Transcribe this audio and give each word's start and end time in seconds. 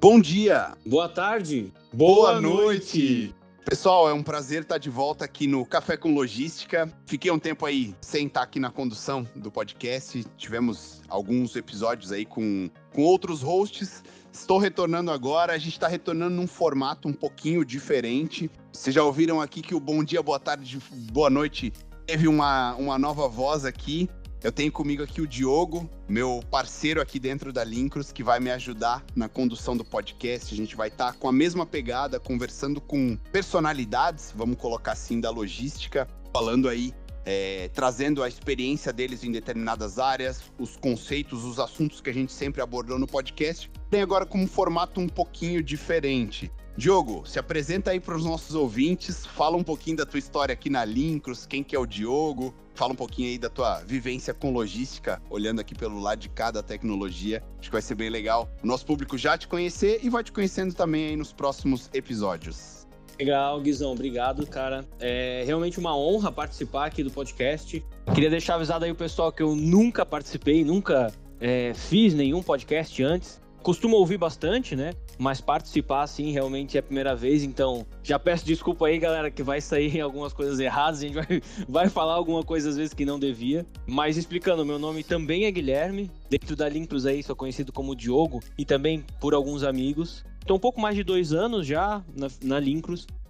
Bom 0.00 0.20
dia. 0.20 0.76
Boa 0.86 1.08
tarde. 1.08 1.72
Boa, 1.92 2.30
Boa 2.30 2.40
noite. 2.40 2.98
noite. 2.98 3.34
Pessoal, 3.64 4.08
é 4.08 4.12
um 4.12 4.22
prazer 4.22 4.62
estar 4.62 4.78
de 4.78 4.88
volta 4.88 5.24
aqui 5.24 5.48
no 5.48 5.66
Café 5.66 5.96
com 5.96 6.14
Logística. 6.14 6.88
Fiquei 7.04 7.32
um 7.32 7.38
tempo 7.38 7.66
aí 7.66 7.96
sem 8.00 8.28
estar 8.28 8.42
aqui 8.42 8.60
na 8.60 8.70
condução 8.70 9.26
do 9.34 9.50
podcast. 9.50 10.24
Tivemos 10.36 11.02
alguns 11.08 11.56
episódios 11.56 12.12
aí 12.12 12.24
com, 12.24 12.70
com 12.94 13.02
outros 13.02 13.42
hosts. 13.42 14.04
Estou 14.32 14.58
retornando 14.58 15.10
agora. 15.10 15.52
A 15.52 15.58
gente 15.58 15.72
está 15.72 15.88
retornando 15.88 16.36
num 16.36 16.46
formato 16.46 17.08
um 17.08 17.12
pouquinho 17.12 17.64
diferente. 17.64 18.48
Vocês 18.72 18.94
já 18.94 19.02
ouviram 19.02 19.40
aqui 19.40 19.60
que 19.60 19.74
o 19.74 19.80
bom 19.80 20.04
dia, 20.04 20.22
boa 20.22 20.38
tarde, 20.38 20.78
boa 21.10 21.28
noite 21.28 21.72
teve 22.08 22.26
uma, 22.26 22.74
uma 22.76 22.98
nova 22.98 23.28
voz 23.28 23.66
aqui. 23.66 24.08
Eu 24.40 24.52
tenho 24.52 24.70
comigo 24.70 25.02
aqui 25.02 25.20
o 25.20 25.26
Diogo, 25.26 25.90
meu 26.08 26.40
parceiro 26.48 27.00
aqui 27.00 27.18
dentro 27.18 27.52
da 27.52 27.64
Lincros, 27.64 28.12
que 28.12 28.22
vai 28.22 28.38
me 28.38 28.50
ajudar 28.52 29.04
na 29.16 29.28
condução 29.28 29.76
do 29.76 29.84
podcast. 29.84 30.54
A 30.54 30.56
gente 30.56 30.76
vai 30.76 30.86
estar 30.86 31.12
tá 31.12 31.18
com 31.18 31.28
a 31.28 31.32
mesma 31.32 31.66
pegada, 31.66 32.20
conversando 32.20 32.80
com 32.80 33.16
personalidades, 33.32 34.32
vamos 34.36 34.56
colocar 34.56 34.92
assim, 34.92 35.20
da 35.20 35.28
logística, 35.28 36.06
falando 36.32 36.68
aí, 36.68 36.94
é, 37.26 37.68
trazendo 37.74 38.22
a 38.22 38.28
experiência 38.28 38.92
deles 38.92 39.24
em 39.24 39.32
determinadas 39.32 39.98
áreas, 39.98 40.40
os 40.56 40.76
conceitos, 40.76 41.42
os 41.42 41.58
assuntos 41.58 42.00
que 42.00 42.08
a 42.08 42.14
gente 42.14 42.30
sempre 42.30 42.62
abordou 42.62 42.96
no 42.96 43.08
podcast. 43.08 43.68
Tem 43.90 44.02
agora 44.02 44.24
com 44.24 44.38
um 44.38 44.46
formato 44.46 45.00
um 45.00 45.08
pouquinho 45.08 45.60
diferente. 45.64 46.48
Diogo, 46.78 47.24
se 47.26 47.40
apresenta 47.40 47.90
aí 47.90 47.98
para 47.98 48.14
os 48.14 48.24
nossos 48.24 48.54
ouvintes, 48.54 49.26
fala 49.26 49.56
um 49.56 49.64
pouquinho 49.64 49.96
da 49.96 50.06
tua 50.06 50.20
história 50.20 50.52
aqui 50.52 50.70
na 50.70 50.84
Lincros, 50.84 51.44
quem 51.44 51.64
que 51.64 51.74
é 51.74 51.78
o 51.78 51.84
Diogo, 51.84 52.54
fala 52.72 52.92
um 52.92 52.94
pouquinho 52.94 53.30
aí 53.30 53.36
da 53.36 53.50
tua 53.50 53.80
vivência 53.80 54.32
com 54.32 54.52
logística, 54.52 55.20
olhando 55.28 55.60
aqui 55.60 55.74
pelo 55.74 55.98
lado 55.98 56.20
de 56.20 56.28
cada 56.28 56.62
tecnologia. 56.62 57.42
Acho 57.58 57.68
que 57.68 57.72
vai 57.72 57.82
ser 57.82 57.96
bem 57.96 58.08
legal 58.08 58.48
o 58.62 58.66
nosso 58.68 58.86
público 58.86 59.18
já 59.18 59.36
te 59.36 59.48
conhecer 59.48 59.98
e 60.04 60.08
vai 60.08 60.22
te 60.22 60.30
conhecendo 60.30 60.72
também 60.72 61.08
aí 61.08 61.16
nos 61.16 61.32
próximos 61.32 61.90
episódios. 61.92 62.86
Legal, 63.18 63.60
Guizão, 63.60 63.90
obrigado, 63.90 64.46
cara. 64.46 64.84
É 65.00 65.42
realmente 65.44 65.80
uma 65.80 65.96
honra 65.96 66.30
participar 66.30 66.86
aqui 66.86 67.02
do 67.02 67.10
podcast. 67.10 67.84
Queria 68.14 68.30
deixar 68.30 68.54
avisado 68.54 68.84
aí 68.84 68.92
o 68.92 68.94
pessoal 68.94 69.32
que 69.32 69.42
eu 69.42 69.56
nunca 69.56 70.06
participei, 70.06 70.64
nunca 70.64 71.12
é, 71.40 71.72
fiz 71.74 72.14
nenhum 72.14 72.40
podcast 72.40 73.02
antes 73.02 73.40
costumo 73.68 73.96
ouvir 73.96 74.16
bastante, 74.16 74.74
né? 74.74 74.94
Mas 75.18 75.40
participar, 75.40 76.02
assim, 76.02 76.30
realmente 76.30 76.76
é 76.76 76.80
a 76.80 76.82
primeira 76.82 77.14
vez. 77.14 77.42
Então, 77.42 77.84
já 78.02 78.18
peço 78.18 78.44
desculpa 78.44 78.86
aí, 78.86 78.98
galera, 78.98 79.30
que 79.30 79.42
vai 79.42 79.60
sair 79.60 79.98
algumas 80.00 80.32
coisas 80.32 80.58
erradas. 80.60 81.00
A 81.00 81.02
gente 81.02 81.14
vai, 81.14 81.42
vai 81.68 81.88
falar 81.88 82.14
alguma 82.14 82.42
coisa 82.42 82.68
às 82.68 82.76
vezes 82.76 82.94
que 82.94 83.04
não 83.04 83.18
devia. 83.18 83.66
Mas 83.86 84.16
explicando, 84.16 84.64
meu 84.64 84.78
nome 84.78 85.02
também 85.02 85.44
é 85.44 85.50
Guilherme. 85.50 86.10
Dentro 86.30 86.54
da 86.54 86.68
Lincros 86.68 87.06
aí, 87.06 87.22
sou 87.22 87.34
conhecido 87.34 87.72
como 87.72 87.96
Diogo. 87.96 88.40
E 88.56 88.64
também 88.64 89.04
por 89.20 89.34
alguns 89.34 89.62
amigos. 89.62 90.24
Estou 90.40 90.56
um 90.56 90.60
pouco 90.60 90.80
mais 90.80 90.96
de 90.96 91.04
dois 91.04 91.32
anos 91.34 91.66
já 91.66 92.02
na, 92.16 92.28
na. 92.42 92.58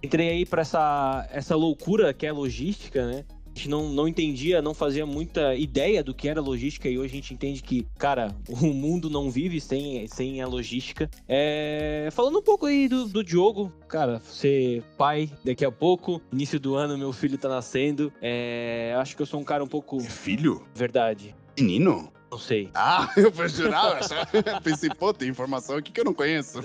Entrei 0.01 0.29
aí 0.29 0.45
para 0.45 0.61
essa, 0.61 1.27
essa 1.31 1.53
loucura 1.53 2.13
que 2.13 2.25
é 2.25 2.31
logística, 2.31 3.05
né? 3.05 3.25
Gente 3.59 3.69
não, 3.69 3.89
não 3.89 4.07
entendia, 4.07 4.61
não 4.61 4.73
fazia 4.73 5.05
muita 5.05 5.53
ideia 5.55 6.01
do 6.01 6.13
que 6.13 6.29
era 6.29 6.39
logística 6.39 6.87
e 6.87 6.97
hoje 6.97 7.13
a 7.13 7.15
gente 7.15 7.33
entende 7.33 7.61
que, 7.61 7.85
cara, 7.97 8.33
o 8.47 8.67
mundo 8.67 9.09
não 9.09 9.29
vive 9.29 9.59
sem, 9.59 10.07
sem 10.07 10.41
a 10.41 10.47
logística. 10.47 11.09
É, 11.27 12.07
falando 12.11 12.39
um 12.39 12.41
pouco 12.41 12.65
aí 12.65 12.87
do, 12.87 13.05
do 13.05 13.23
Diogo, 13.23 13.71
cara, 13.87 14.21
ser 14.23 14.81
pai 14.97 15.29
daqui 15.43 15.65
a 15.65 15.71
pouco, 15.71 16.21
início 16.31 16.59
do 16.59 16.75
ano, 16.75 16.97
meu 16.97 17.11
filho 17.11 17.37
tá 17.37 17.49
nascendo. 17.49 18.11
É, 18.21 18.95
acho 18.97 19.15
que 19.15 19.21
eu 19.21 19.25
sou 19.25 19.39
um 19.39 19.43
cara 19.43 19.63
um 19.63 19.67
pouco. 19.67 19.99
Filho? 19.99 20.63
Verdade. 20.73 21.35
Menino? 21.59 22.11
Não 22.31 22.37
sei. 22.37 22.69
Ah, 22.73 23.11
eu 23.17 23.31
vou 23.31 23.47
jurar, 23.47 23.99
pensei, 24.63 24.89
pô, 24.89 25.13
tem 25.13 25.29
informação 25.29 25.77
aqui 25.77 25.91
que 25.91 25.99
eu 25.99 26.05
não 26.05 26.13
conheço. 26.13 26.59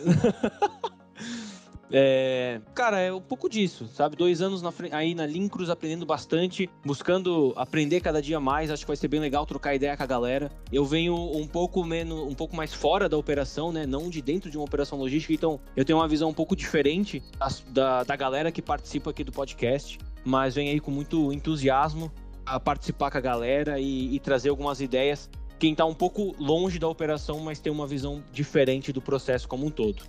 É, 1.91 2.61
cara, 2.75 3.01
é 3.01 3.13
um 3.13 3.21
pouco 3.21 3.49
disso, 3.49 3.87
sabe? 3.89 4.17
Dois 4.17 4.41
anos 4.41 4.63
na, 4.63 4.73
aí 4.93 5.15
na 5.15 5.27
Lincruz 5.27 5.71
aprendendo 5.71 6.07
bastante, 6.07 6.69
buscando 6.85 7.53
aprender 7.57 8.01
cada 8.01 8.21
dia 8.21 8.41
mais. 8.41 8.71
Acho 8.71 8.85
que 8.85 8.89
vai 8.89 8.97
ser 8.97 9.09
bem 9.09 9.21
legal 9.21 9.47
trocar 9.47 9.75
ideia 9.75 9.97
com 9.97 10.03
a 10.03 10.07
galera. 10.07 10.51
Eu 10.73 10.85
venho 10.85 11.15
um 11.15 11.47
pouco 11.47 11.85
menos, 11.85 12.21
um 12.21 12.35
pouco 12.35 12.57
mais 12.57 12.73
fora 12.73 13.09
da 13.09 13.17
operação, 13.17 13.73
né? 13.73 13.87
Não 13.87 14.09
de 14.09 14.21
dentro 14.23 14.51
de 14.51 14.57
uma 14.57 14.65
operação 14.65 14.99
logística, 14.99 15.33
então 15.33 15.61
eu 15.77 15.85
tenho 15.85 15.99
uma 15.99 16.09
visão 16.09 16.29
um 16.31 16.35
pouco 16.35 16.57
diferente 16.57 17.23
da, 17.69 18.03
da 18.03 18.17
galera 18.17 18.51
que 18.51 18.63
participa 18.63 19.11
aqui 19.11 19.23
do 19.23 19.33
podcast. 19.33 19.99
Mas 20.25 20.55
vem 20.55 20.71
aí 20.71 20.81
com 20.81 20.91
muito 20.91 21.33
entusiasmo 21.33 22.11
a 22.47 22.59
participar 22.59 23.11
com 23.11 23.19
a 23.19 23.21
galera 23.21 23.79
e, 23.79 24.15
e 24.15 24.19
trazer 24.21 24.49
algumas 24.49 24.81
ideias. 24.81 25.29
Quem 25.59 25.75
tá 25.75 25.85
um 25.85 25.95
pouco 25.95 26.35
longe 26.39 26.79
da 26.79 26.89
operação, 26.89 27.41
mas 27.41 27.61
tem 27.61 27.73
uma 27.73 27.87
visão 27.87 28.23
diferente 28.33 28.93
do 28.93 29.01
processo 29.01 29.47
como 29.49 29.67
um 29.67 29.71
todo. 29.71 30.03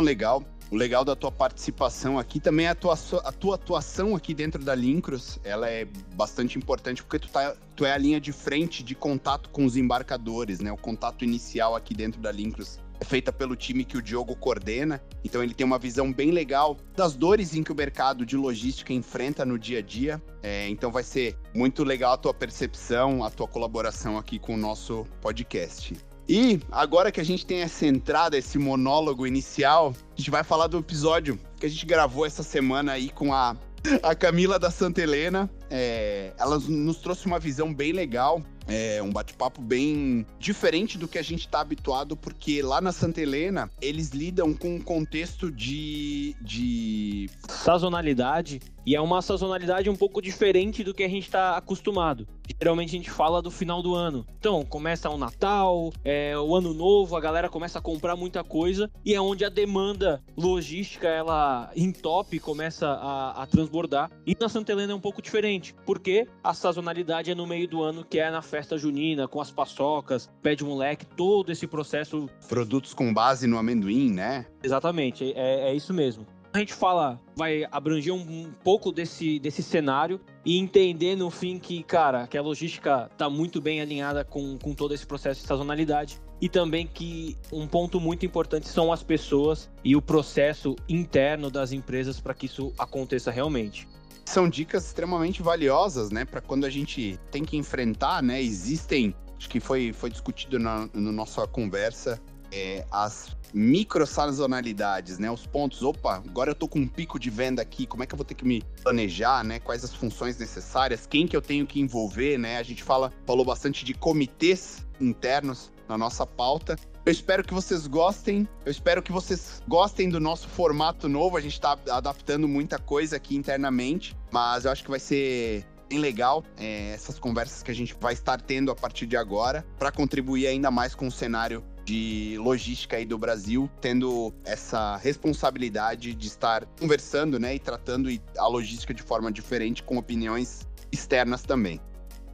Legal. 0.00 0.42
O 0.72 0.76
legal 0.76 1.04
da 1.04 1.14
tua 1.14 1.30
participação 1.30 2.18
aqui 2.18 2.40
também 2.40 2.64
é 2.64 2.70
a 2.70 2.74
tua, 2.74 2.94
a 3.24 3.30
tua 3.30 3.56
atuação 3.56 4.16
aqui 4.16 4.32
dentro 4.32 4.64
da 4.64 4.74
Lincros. 4.74 5.38
Ela 5.44 5.68
é 5.68 5.84
bastante 6.14 6.56
importante 6.56 7.02
porque 7.02 7.18
tu, 7.18 7.28
tá, 7.28 7.54
tu 7.76 7.84
é 7.84 7.92
a 7.92 7.98
linha 7.98 8.18
de 8.18 8.32
frente 8.32 8.82
de 8.82 8.94
contato 8.94 9.50
com 9.50 9.66
os 9.66 9.76
embarcadores, 9.76 10.60
né? 10.60 10.72
O 10.72 10.76
contato 10.78 11.26
inicial 11.26 11.76
aqui 11.76 11.92
dentro 11.92 12.22
da 12.22 12.32
Lincros 12.32 12.80
é 12.98 13.04
feita 13.04 13.30
pelo 13.30 13.54
time 13.54 13.84
que 13.84 13.98
o 13.98 14.02
Diogo 14.02 14.34
coordena. 14.34 15.02
Então 15.22 15.42
ele 15.42 15.52
tem 15.52 15.66
uma 15.66 15.78
visão 15.78 16.10
bem 16.10 16.30
legal 16.30 16.78
das 16.96 17.14
dores 17.14 17.54
em 17.54 17.62
que 17.62 17.70
o 17.70 17.74
mercado 17.74 18.24
de 18.24 18.34
logística 18.36 18.94
enfrenta 18.94 19.44
no 19.44 19.58
dia 19.58 19.80
a 19.80 19.82
dia. 19.82 20.22
É, 20.42 20.68
então 20.70 20.90
vai 20.90 21.02
ser 21.02 21.36
muito 21.54 21.84
legal 21.84 22.14
a 22.14 22.16
tua 22.16 22.32
percepção, 22.32 23.22
a 23.22 23.28
tua 23.30 23.46
colaboração 23.46 24.16
aqui 24.16 24.38
com 24.38 24.54
o 24.54 24.56
nosso 24.56 25.04
podcast. 25.20 25.94
E 26.34 26.58
agora 26.70 27.12
que 27.12 27.20
a 27.20 27.24
gente 27.24 27.44
tem 27.44 27.60
essa 27.60 27.86
entrada, 27.86 28.38
esse 28.38 28.58
monólogo 28.58 29.26
inicial, 29.26 29.94
a 29.94 30.16
gente 30.16 30.30
vai 30.30 30.42
falar 30.42 30.66
do 30.66 30.78
episódio 30.78 31.38
que 31.60 31.66
a 31.66 31.68
gente 31.68 31.84
gravou 31.84 32.24
essa 32.24 32.42
semana 32.42 32.92
aí 32.92 33.10
com 33.10 33.34
a, 33.34 33.54
a 34.02 34.14
Camila 34.14 34.58
da 34.58 34.70
Santa 34.70 35.02
Helena. 35.02 35.50
É, 35.68 36.32
ela 36.38 36.58
nos 36.58 36.96
trouxe 36.96 37.26
uma 37.26 37.38
visão 37.38 37.74
bem 37.74 37.92
legal 37.92 38.42
é 38.66 39.02
um 39.02 39.10
bate-papo 39.10 39.60
bem 39.60 40.26
diferente 40.38 40.96
do 40.96 41.08
que 41.08 41.18
a 41.18 41.22
gente 41.22 41.40
está 41.40 41.60
habituado, 41.60 42.16
porque 42.16 42.62
lá 42.62 42.80
na 42.80 42.92
Santa 42.92 43.20
Helena 43.20 43.70
eles 43.80 44.10
lidam 44.10 44.54
com 44.54 44.76
um 44.76 44.80
contexto 44.80 45.50
de, 45.50 46.36
de 46.40 47.30
sazonalidade 47.48 48.60
e 48.86 48.96
é 48.96 49.00
uma 49.00 49.22
sazonalidade 49.22 49.88
um 49.88 49.96
pouco 49.96 50.20
diferente 50.20 50.82
do 50.82 50.92
que 50.94 51.02
a 51.02 51.08
gente 51.08 51.24
está 51.24 51.56
acostumado. 51.56 52.26
Geralmente 52.60 52.90
a 52.90 52.98
gente 52.98 53.10
fala 53.10 53.40
do 53.40 53.50
final 53.50 53.82
do 53.82 53.94
ano. 53.94 54.26
Então, 54.38 54.64
começa 54.64 55.08
o 55.08 55.16
Natal, 55.16 55.92
é, 56.04 56.36
o 56.36 56.54
Ano 56.54 56.74
Novo, 56.74 57.16
a 57.16 57.20
galera 57.20 57.48
começa 57.48 57.78
a 57.78 57.82
comprar 57.82 58.16
muita 58.16 58.44
coisa 58.44 58.90
e 59.04 59.14
é 59.14 59.20
onde 59.20 59.44
a 59.44 59.48
demanda 59.48 60.22
logística 60.36 61.08
ela 61.08 61.70
entope, 61.76 62.38
começa 62.38 62.88
a, 62.88 63.42
a 63.42 63.46
transbordar. 63.46 64.10
E 64.26 64.36
na 64.38 64.48
Santa 64.48 64.72
Helena 64.72 64.92
é 64.92 64.96
um 64.96 65.00
pouco 65.00 65.22
diferente, 65.22 65.74
porque 65.86 66.26
a 66.42 66.54
sazonalidade 66.54 67.30
é 67.30 67.34
no 67.34 67.46
meio 67.46 67.68
do 67.68 67.82
ano, 67.82 68.04
que 68.04 68.18
é 68.18 68.30
na 68.30 68.42
festa 68.42 68.76
junina, 68.76 69.26
com 69.26 69.40
as 69.40 69.50
paçocas, 69.50 70.30
pé 70.42 70.54
de 70.54 70.64
moleque, 70.64 71.06
todo 71.06 71.50
esse 71.50 71.66
processo. 71.66 72.28
Produtos 72.48 72.94
com 72.94 73.12
base 73.12 73.46
no 73.46 73.58
amendoim, 73.58 74.12
né? 74.12 74.46
Exatamente, 74.62 75.32
é, 75.32 75.70
é 75.70 75.74
isso 75.74 75.92
mesmo. 75.92 76.26
A 76.54 76.58
gente 76.58 76.74
fala, 76.74 77.18
vai 77.34 77.66
abranger 77.72 78.12
um, 78.12 78.20
um, 78.20 78.52
pouco 78.62 78.92
desse, 78.92 79.38
desse 79.38 79.62
cenário 79.62 80.20
e 80.44 80.58
entender 80.58 81.16
no 81.16 81.30
fim 81.30 81.58
que, 81.58 81.82
cara, 81.82 82.26
que 82.26 82.36
a 82.36 82.42
logística 82.42 83.08
está 83.10 83.30
muito 83.30 83.58
bem 83.58 83.80
alinhada 83.80 84.22
com, 84.22 84.58
com 84.58 84.74
todo 84.74 84.92
esse 84.92 85.06
processo 85.06 85.40
de 85.40 85.46
sazonalidade 85.46 86.20
e 86.42 86.50
também 86.50 86.86
que 86.86 87.38
um 87.50 87.66
ponto 87.66 87.98
muito 87.98 88.26
importante 88.26 88.68
são 88.68 88.92
as 88.92 89.02
pessoas 89.02 89.70
e 89.82 89.96
o 89.96 90.02
processo 90.02 90.76
interno 90.86 91.50
das 91.50 91.72
empresas 91.72 92.20
para 92.20 92.34
que 92.34 92.44
isso 92.44 92.70
aconteça 92.78 93.30
realmente. 93.30 93.88
São 94.26 94.46
dicas 94.46 94.84
extremamente 94.84 95.42
valiosas, 95.42 96.10
né, 96.10 96.26
para 96.26 96.42
quando 96.42 96.66
a 96.66 96.70
gente 96.70 97.18
tem 97.30 97.44
que 97.44 97.56
enfrentar, 97.56 98.22
né, 98.22 98.42
existem, 98.42 99.14
acho 99.38 99.48
que 99.48 99.58
foi, 99.58 99.92
foi 99.92 100.10
discutido 100.10 100.58
na 100.58 100.86
no 100.92 101.12
nossa 101.12 101.46
conversa, 101.46 102.20
é, 102.52 102.84
as 102.90 103.36
microsazonalidades, 103.54 105.18
né, 105.18 105.30
os 105.30 105.46
pontos, 105.46 105.82
opa, 105.82 106.16
agora 106.16 106.50
eu 106.50 106.54
tô 106.54 106.68
com 106.68 106.78
um 106.78 106.86
pico 106.86 107.18
de 107.18 107.28
venda 107.28 107.60
aqui, 107.60 107.86
como 107.86 108.02
é 108.02 108.06
que 108.06 108.14
eu 108.14 108.16
vou 108.16 108.24
ter 108.24 108.34
que 108.34 108.44
me 108.44 108.62
planejar, 108.82 109.44
né, 109.44 109.58
quais 109.58 109.84
as 109.84 109.94
funções 109.94 110.38
necessárias, 110.38 111.06
quem 111.06 111.26
que 111.26 111.36
eu 111.36 111.42
tenho 111.42 111.66
que 111.66 111.80
envolver, 111.80 112.38
né, 112.38 112.58
a 112.58 112.62
gente 112.62 112.82
fala, 112.82 113.12
falou 113.26 113.44
bastante 113.44 113.84
de 113.84 113.92
comitês 113.92 114.86
internos 115.00 115.70
na 115.88 115.98
nossa 115.98 116.26
pauta, 116.26 116.78
eu 117.04 117.10
espero 117.10 117.42
que 117.42 117.52
vocês 117.52 117.88
gostem. 117.88 118.48
Eu 118.64 118.70
espero 118.70 119.02
que 119.02 119.10
vocês 119.10 119.60
gostem 119.66 120.08
do 120.08 120.20
nosso 120.20 120.48
formato 120.48 121.08
novo. 121.08 121.36
A 121.36 121.40
gente 121.40 121.54
está 121.54 121.76
adaptando 121.90 122.46
muita 122.46 122.78
coisa 122.78 123.16
aqui 123.16 123.34
internamente, 123.34 124.16
mas 124.30 124.64
eu 124.64 124.70
acho 124.70 124.84
que 124.84 124.90
vai 124.90 125.00
ser 125.00 125.66
bem 125.90 125.98
legal 125.98 126.44
é, 126.56 126.92
essas 126.92 127.18
conversas 127.18 127.60
que 127.62 127.72
a 127.72 127.74
gente 127.74 127.96
vai 128.00 128.14
estar 128.14 128.40
tendo 128.40 128.70
a 128.70 128.74
partir 128.74 129.06
de 129.06 129.16
agora 129.16 129.66
para 129.78 129.90
contribuir 129.90 130.46
ainda 130.46 130.70
mais 130.70 130.94
com 130.94 131.08
o 131.08 131.10
cenário 131.10 131.62
de 131.84 132.36
logística 132.38 132.96
aí 132.96 133.04
do 133.04 133.18
Brasil, 133.18 133.70
tendo 133.80 134.32
essa 134.44 134.96
responsabilidade 134.96 136.14
de 136.14 136.26
estar 136.26 136.64
conversando, 136.78 137.38
né, 137.38 137.54
e 137.54 137.58
tratando 137.58 138.08
a 138.38 138.46
logística 138.46 138.94
de 138.94 139.02
forma 139.02 139.30
diferente 139.30 139.82
com 139.82 139.96
opiniões 139.96 140.66
externas 140.90 141.42
também. 141.42 141.80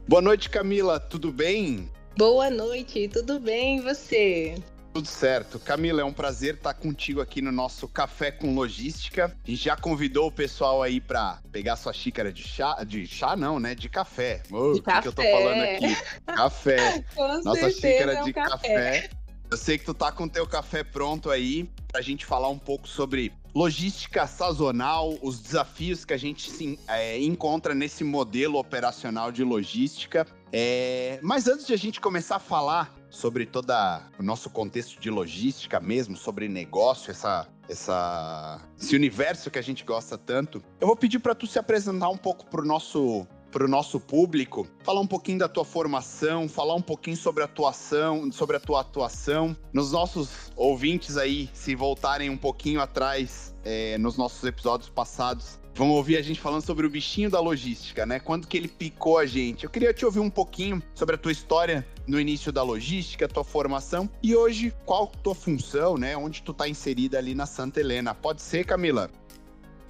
Boa 0.07 0.21
noite, 0.21 0.49
Camila, 0.49 0.99
tudo 0.99 1.31
bem? 1.31 1.89
Boa 2.17 2.49
noite, 2.49 3.07
tudo 3.07 3.39
bem 3.39 3.77
e 3.77 3.81
você? 3.81 4.55
Tudo 4.93 5.07
certo. 5.07 5.59
Camila, 5.59 6.01
é 6.01 6.03
um 6.03 6.11
prazer 6.11 6.55
estar 6.55 6.73
contigo 6.73 7.21
aqui 7.21 7.41
no 7.41 7.51
nosso 7.51 7.87
Café 7.87 8.31
com 8.31 8.55
Logística. 8.55 9.25
A 9.45 9.49
gente 9.49 9.63
já 9.63 9.77
convidou 9.77 10.27
o 10.27 10.31
pessoal 10.31 10.81
aí 10.81 10.99
para 10.99 11.39
pegar 11.51 11.75
sua 11.75 11.93
xícara 11.93 12.33
de 12.33 12.41
chá, 12.43 12.83
de 12.83 13.05
chá 13.05 13.35
não, 13.35 13.59
né? 13.59 13.75
De 13.75 13.87
café. 13.87 14.41
Oh, 14.51 14.71
o 14.71 14.81
que, 14.81 15.01
que, 15.01 15.07
eu 15.07 15.13
tô 15.13 15.21
falando 15.21 15.61
aqui? 15.61 15.95
Café. 16.25 17.05
Com 17.15 17.43
Nossa 17.43 17.69
xícara 17.69 18.13
é 18.13 18.21
um 18.21 18.25
de 18.25 18.33
café. 18.33 18.49
café. 18.49 19.09
Eu 19.51 19.57
sei 19.57 19.79
que 19.79 19.85
tu 19.85 19.95
tá 19.95 20.11
com 20.11 20.27
teu 20.27 20.45
café 20.45 20.83
pronto 20.83 21.31
aí 21.31 21.67
pra 21.91 22.01
gente 22.01 22.23
falar 22.23 22.49
um 22.49 22.59
pouco 22.59 22.87
sobre 22.87 23.33
logística 23.53 24.27
sazonal, 24.27 25.17
os 25.23 25.39
desafios 25.39 26.05
que 26.05 26.13
a 26.13 26.17
gente 26.17 26.51
se, 26.51 26.79
é, 26.87 27.19
encontra 27.19 27.73
nesse 27.73 28.03
modelo 28.03 28.59
operacional 28.59 29.31
de 29.31 29.43
logística. 29.43 30.27
É, 30.53 31.19
mas 31.23 31.47
antes 31.47 31.65
de 31.65 31.73
a 31.73 31.77
gente 31.77 31.99
começar 31.99 32.35
a 32.35 32.39
falar 32.39 32.93
sobre 33.09 33.47
todo 33.47 33.73
o 34.19 34.23
nosso 34.23 34.51
contexto 34.51 34.99
de 34.99 35.09
logística 35.09 35.79
mesmo, 35.79 36.15
sobre 36.15 36.47
negócio, 36.47 37.09
essa, 37.09 37.47
essa, 37.67 38.61
esse 38.79 38.95
universo 38.95 39.49
que 39.49 39.57
a 39.57 39.63
gente 39.63 39.83
gosta 39.83 40.15
tanto, 40.15 40.63
eu 40.79 40.85
vou 40.85 40.95
pedir 40.95 41.17
para 41.17 41.33
tu 41.33 41.47
se 41.47 41.57
apresentar 41.57 42.09
um 42.09 42.17
pouco 42.17 42.45
para 42.45 42.61
o 42.61 42.65
nosso 42.65 43.27
para 43.51 43.65
o 43.65 43.67
nosso 43.67 43.99
público, 43.99 44.67
falar 44.83 45.01
um 45.01 45.07
pouquinho 45.07 45.39
da 45.39 45.49
tua 45.49 45.65
formação, 45.65 46.47
falar 46.47 46.75
um 46.75 46.81
pouquinho 46.81 47.17
sobre 47.17 47.43
a 47.43 47.45
atuação, 47.45 48.31
sobre 48.31 48.57
a 48.57 48.59
tua 48.59 48.81
atuação. 48.81 49.55
Nos 49.73 49.91
nossos 49.91 50.51
ouvintes 50.55 51.17
aí, 51.17 51.49
se 51.53 51.75
voltarem 51.75 52.29
um 52.29 52.37
pouquinho 52.37 52.81
atrás 52.81 53.55
é, 53.63 53.97
nos 53.97 54.17
nossos 54.17 54.43
episódios 54.43 54.89
passados, 54.89 55.59
vão 55.75 55.91
ouvir 55.91 56.17
a 56.17 56.21
gente 56.21 56.39
falando 56.39 56.61
sobre 56.61 56.85
o 56.85 56.89
bichinho 56.89 57.29
da 57.29 57.39
logística, 57.39 58.05
né? 58.05 58.19
Quando 58.19 58.47
que 58.47 58.57
ele 58.57 58.67
picou 58.67 59.17
a 59.17 59.25
gente. 59.25 59.63
Eu 59.63 59.69
queria 59.69 59.93
te 59.93 60.05
ouvir 60.05 60.19
um 60.19 60.29
pouquinho 60.29 60.81
sobre 60.93 61.15
a 61.15 61.17
tua 61.17 61.31
história 61.31 61.87
no 62.05 62.19
início 62.19 62.51
da 62.51 62.61
logística, 62.63 63.27
tua 63.27 63.43
formação 63.43 64.09
e 64.21 64.35
hoje 64.35 64.73
qual 64.85 65.07
tua 65.07 65.35
função, 65.35 65.97
né? 65.97 66.17
Onde 66.17 66.43
tu 66.43 66.53
tá 66.53 66.67
inserida 66.67 67.17
ali 67.17 67.33
na 67.33 67.45
Santa 67.45 67.79
Helena. 67.79 68.13
Pode 68.13 68.41
ser, 68.41 68.65
Camila? 68.65 69.09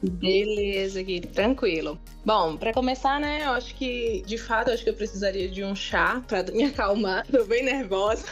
Beleza, 0.01 1.01
aqui, 1.01 1.19
tranquilo. 1.19 1.99
Bom, 2.25 2.55
para 2.55 2.73
começar, 2.73 3.19
né, 3.19 3.43
eu 3.43 3.51
acho 3.51 3.75
que, 3.75 4.23
de 4.25 4.37
fato, 4.37 4.69
eu 4.69 4.73
acho 4.73 4.83
que 4.83 4.89
eu 4.89 4.95
precisaria 4.95 5.49
de 5.49 5.63
um 5.63 5.75
chá 5.75 6.23
para 6.27 6.43
me 6.51 6.65
acalmar. 6.65 7.25
Tô 7.31 7.43
bem 7.45 7.63
nervosa. 7.63 8.25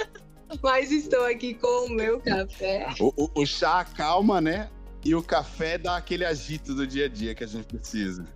Mas 0.62 0.90
estou 0.90 1.24
aqui 1.24 1.54
com 1.54 1.86
o 1.86 1.90
meu 1.90 2.20
café. 2.20 2.86
O, 3.00 3.12
o, 3.16 3.42
o 3.42 3.46
chá 3.46 3.80
acalma, 3.80 4.40
né? 4.40 4.68
E 5.04 5.14
o 5.14 5.22
café 5.22 5.78
dá 5.78 5.96
aquele 5.96 6.24
agito 6.24 6.74
do 6.74 6.86
dia 6.86 7.06
a 7.06 7.08
dia 7.08 7.34
que 7.34 7.42
a 7.42 7.46
gente 7.46 7.64
precisa. 7.64 8.26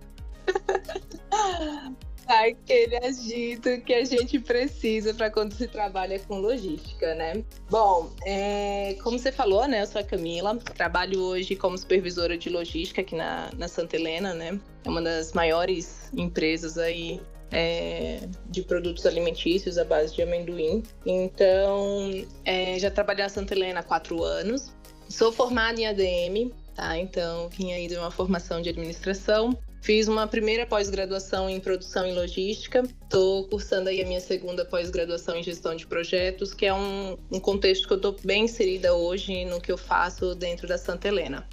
aquele 2.27 2.97
agito 2.97 3.81
que 3.81 3.93
a 3.93 4.03
gente 4.03 4.39
precisa 4.39 5.13
para 5.13 5.29
quando 5.29 5.53
se 5.53 5.67
trabalha 5.67 6.19
com 6.19 6.39
logística, 6.39 7.15
né? 7.15 7.43
Bom, 7.69 8.11
é, 8.25 8.95
como 9.03 9.17
você 9.17 9.31
falou, 9.31 9.67
né? 9.67 9.81
Eu 9.81 9.87
sou 9.87 10.01
a 10.01 10.03
Camila, 10.03 10.55
trabalho 10.75 11.19
hoje 11.21 11.55
como 11.55 11.77
supervisora 11.77 12.37
de 12.37 12.49
logística 12.49 13.01
aqui 13.01 13.15
na, 13.15 13.49
na 13.57 13.67
Santa 13.67 13.95
Helena, 13.95 14.33
né? 14.33 14.59
É 14.83 14.89
uma 14.89 15.01
das 15.01 15.33
maiores 15.33 16.11
empresas 16.13 16.77
aí 16.77 17.21
é, 17.51 18.27
de 18.49 18.61
produtos 18.61 19.05
alimentícios 19.05 19.77
à 19.77 19.83
base 19.83 20.15
de 20.15 20.21
amendoim. 20.21 20.83
Então, 21.05 22.25
é, 22.43 22.77
já 22.79 22.91
trabalhei 22.91 23.23
na 23.23 23.29
Santa 23.29 23.53
Helena 23.53 23.79
há 23.79 23.83
quatro 23.83 24.23
anos. 24.23 24.71
Sou 25.09 25.31
formada 25.31 25.79
em 25.79 25.87
ADM, 25.87 26.51
tá? 26.75 26.97
Então, 26.97 27.49
vim 27.49 27.71
aí 27.71 27.87
de 27.87 27.95
uma 27.95 28.11
formação 28.11 28.61
de 28.61 28.69
administração. 28.69 29.57
Fiz 29.81 30.07
uma 30.07 30.27
primeira 30.27 30.65
pós-graduação 30.65 31.49
em 31.49 31.59
produção 31.59 32.05
e 32.05 32.13
logística. 32.13 32.83
Estou 33.03 33.47
cursando 33.47 33.89
aí 33.89 34.01
a 34.01 34.05
minha 34.05 34.19
segunda 34.19 34.65
pós-graduação 34.65 35.37
em 35.37 35.43
gestão 35.43 35.75
de 35.75 35.87
projetos, 35.87 36.53
que 36.53 36.65
é 36.65 36.73
um, 36.73 37.17
um 37.31 37.39
contexto 37.39 37.87
que 37.87 37.93
eu 37.93 37.97
estou 37.97 38.15
bem 38.23 38.45
inserida 38.45 38.93
hoje 38.93 39.45
no 39.45 39.61
que 39.61 39.71
eu 39.71 39.77
faço 39.77 40.35
dentro 40.35 40.67
da 40.67 40.77
Santa 40.77 41.07
Helena. 41.07 41.47